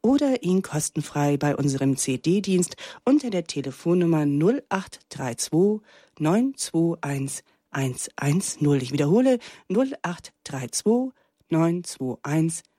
[0.02, 5.82] oder ihn kostenfrei bei unserem CD-Dienst unter der Telefonnummer 0832
[6.20, 8.82] 921 110.
[8.82, 11.12] Ich wiederhole 0832
[11.50, 12.75] 921 110